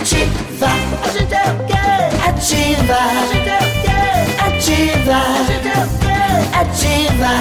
Ativa. 0.00 0.70
A 1.04 1.08
gente 1.10 1.34
é 1.34 1.36
o 1.50 1.66
quê? 1.66 1.74
Ativa. 2.28 3.45
Ativa. 4.66 5.22
Ativa. 6.52 7.32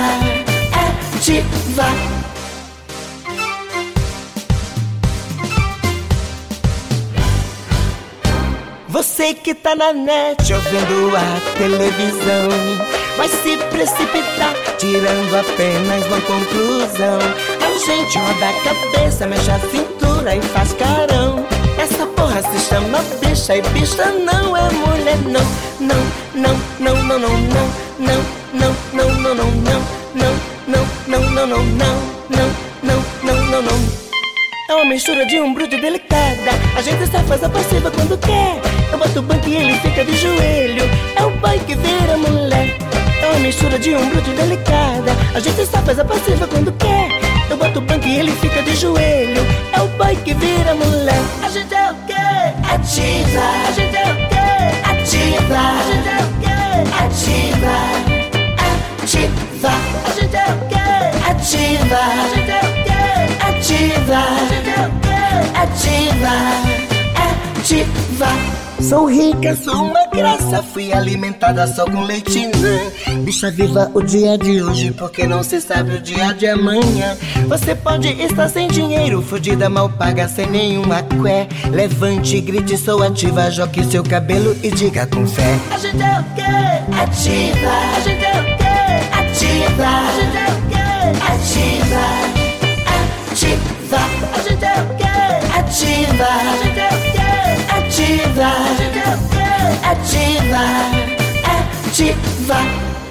Ativa. 1.18 1.86
Você 8.90 9.34
que 9.34 9.56
tá 9.56 9.76
na 9.76 9.92
net 9.92 10.54
ouvindo 10.54 11.18
a 11.18 11.58
televisão 11.58 12.48
Vai 13.18 13.28
se 13.28 13.58
precipitar, 13.72 14.54
tirando 14.78 15.36
apenas 15.36 16.06
uma 16.06 16.22
conclusão 16.22 17.18
A 17.60 17.86
gente 17.88 18.20
roda 18.20 18.50
a 18.50 18.54
cabeça, 18.64 19.26
mexe 19.26 19.50
a 19.50 19.60
cintura 19.62 20.36
e 20.36 20.42
faz 20.44 20.74
carão 20.74 21.55
Essa 21.86 22.04
porra 22.08 22.42
se 22.42 22.68
chama 22.68 22.98
bicha 23.22 23.58
e 23.58 23.62
bicha 23.62 24.06
não 24.12 24.58
é 24.58 24.72
mulher 24.72 25.18
não 25.18 25.46
Não, 25.80 25.96
não, 26.34 26.58
não, 26.80 27.04
não, 27.04 27.20
não, 27.20 27.38
não 27.38 27.68
Não, 28.00 28.26
não, 28.54 28.76
não, 28.92 29.16
não, 29.20 29.36
não, 29.36 29.52
não 29.62 29.82
Não, 30.16 30.34
não, 30.68 30.86
não, 31.08 31.30
não, 31.30 31.46
não, 31.46 31.64
não 31.68 32.04
Não, 32.28 32.50
não, 32.82 33.04
não, 33.24 33.46
não, 33.46 33.62
não 33.62 34.06
é 34.68 34.74
uma 34.74 34.86
mistura 34.86 35.28
de 35.28 35.40
um 35.40 35.54
bruto 35.54 35.80
delicada. 35.80 36.50
A 36.76 36.82
gente 36.82 37.06
só 37.06 37.20
faz 37.20 37.44
a 37.44 37.50
passiva 37.50 37.92
quando 37.92 38.18
quer. 38.18 38.60
Eu 38.92 38.98
boto 38.98 39.20
o 39.20 39.22
banco 39.22 39.48
e 39.48 39.58
ele 39.58 39.74
fica 39.76 40.04
de 40.04 40.18
joelho. 40.18 40.86
É 41.16 41.24
o 41.24 41.30
boy 41.38 41.60
que 41.60 41.76
vira 41.76 42.18
mulher. 42.18 42.76
É 43.22 43.28
uma 43.28 43.40
mistura 43.42 43.78
de 43.78 43.96
um 43.96 44.10
bruto 44.10 44.32
delicada. 44.32 45.12
A 45.36 45.40
gente 45.40 45.64
só 45.68 45.78
faz 45.84 46.00
a 46.00 46.04
passiva 46.04 46.48
quando 46.48 46.72
quer. 46.80 47.25
Boto 47.76 47.80
o 47.80 47.82
banco 47.82 48.08
e 48.08 48.20
ele 48.20 48.32
fica 48.32 48.62
de 48.64 48.74
joelho. 48.76 49.42
É 49.74 49.82
o 49.82 49.88
boy 49.98 50.16
que 50.24 50.34
vira 50.34 50.74
mulher. 50.76 51.20
A 51.44 51.50
gente 51.50 51.74
é 51.74 51.92
o 51.92 51.96
quê? 52.06 52.14
Ativa. 52.74 53.42
A 53.68 53.72
gente 53.72 53.98
é 53.98 54.04
o 54.04 54.16
quê? 54.30 54.48
Ativa. 54.92 55.60
A 55.60 55.84
gente 55.84 56.08
é 56.08 56.20
o 56.22 56.28
quê? 56.40 56.56
Ativa. 57.04 57.76
Ativa. 59.04 59.72
A 60.06 60.10
gente 60.12 60.36
é 60.36 60.46
o 60.46 60.58
quê? 60.70 60.88
Ativa. 61.30 62.00
A 62.00 62.28
gente 62.34 62.52
é 62.52 62.62
o 62.64 62.72
quê? 62.86 63.04
Ativa. 63.46 64.20
A 64.20 64.46
gente 64.48 64.70
é 64.70 64.82
o 64.82 64.92
quê? 65.02 65.20
Ativa. 65.60 66.85
Sou 68.80 69.10
rica, 69.10 69.56
sou 69.56 69.86
uma 69.86 70.06
graça. 70.14 70.62
Fui 70.62 70.94
alimentada 70.94 71.66
só 71.66 71.86
com 71.86 72.04
leite 72.04 72.46
nã. 72.46 73.24
Bicha 73.24 73.50
viva 73.50 73.90
o 73.92 74.04
dia 74.04 74.38
de 74.38 74.62
hoje, 74.62 74.92
porque 74.92 75.26
não 75.26 75.42
se 75.42 75.60
sabe 75.60 75.96
o 75.96 76.00
dia 76.00 76.32
de 76.34 76.46
amanhã. 76.46 77.18
Você 77.48 77.74
pode 77.74 78.10
estar 78.22 78.50
sem 78.50 78.68
dinheiro, 78.68 79.20
fudida, 79.20 79.68
mal 79.68 79.90
paga, 79.90 80.28
sem 80.28 80.46
nenhuma 80.46 81.02
cué. 81.20 81.48
Levante, 81.72 82.40
grite, 82.40 82.78
sou 82.78 83.02
ativa. 83.02 83.50
Jogue 83.50 83.84
seu 83.86 84.04
cabelo 84.04 84.56
e 84.62 84.70
diga 84.70 85.08
com 85.08 85.26
fé. 85.26 85.58
A 85.72 85.78
gente 85.80 86.04
é 86.04 86.20
o 86.20 86.24
quê? 86.36 86.44
Ativa. 87.02 87.72
A 87.96 88.00
gente 88.02 88.26
é 88.26 88.42
o 88.42 88.46
quê? 88.58 88.76
Ativa. 89.12 89.88
A 89.88 90.12
gente 90.22 90.38
é 90.38 90.46
o 90.52 90.62
quê? 90.70 90.86
Ativa. 91.34 92.04
Ativa. 93.32 94.02
A 94.36 94.40
gente 94.44 94.66
é 94.66 94.82
o 94.82 94.86
quê? 94.98 95.16
Ativa. 95.58 96.26
A 96.26 96.64
gente 96.64 96.80
é 96.80 96.90
o 96.90 97.12
quê? 97.12 97.25
Ativa. 98.36 98.44
A 98.44 98.76
gente 98.76 98.98
é 98.98 99.02
o 99.02 99.18
quê? 99.30 99.46
Ativa. 99.88 100.64
Ativa. 101.88 103.05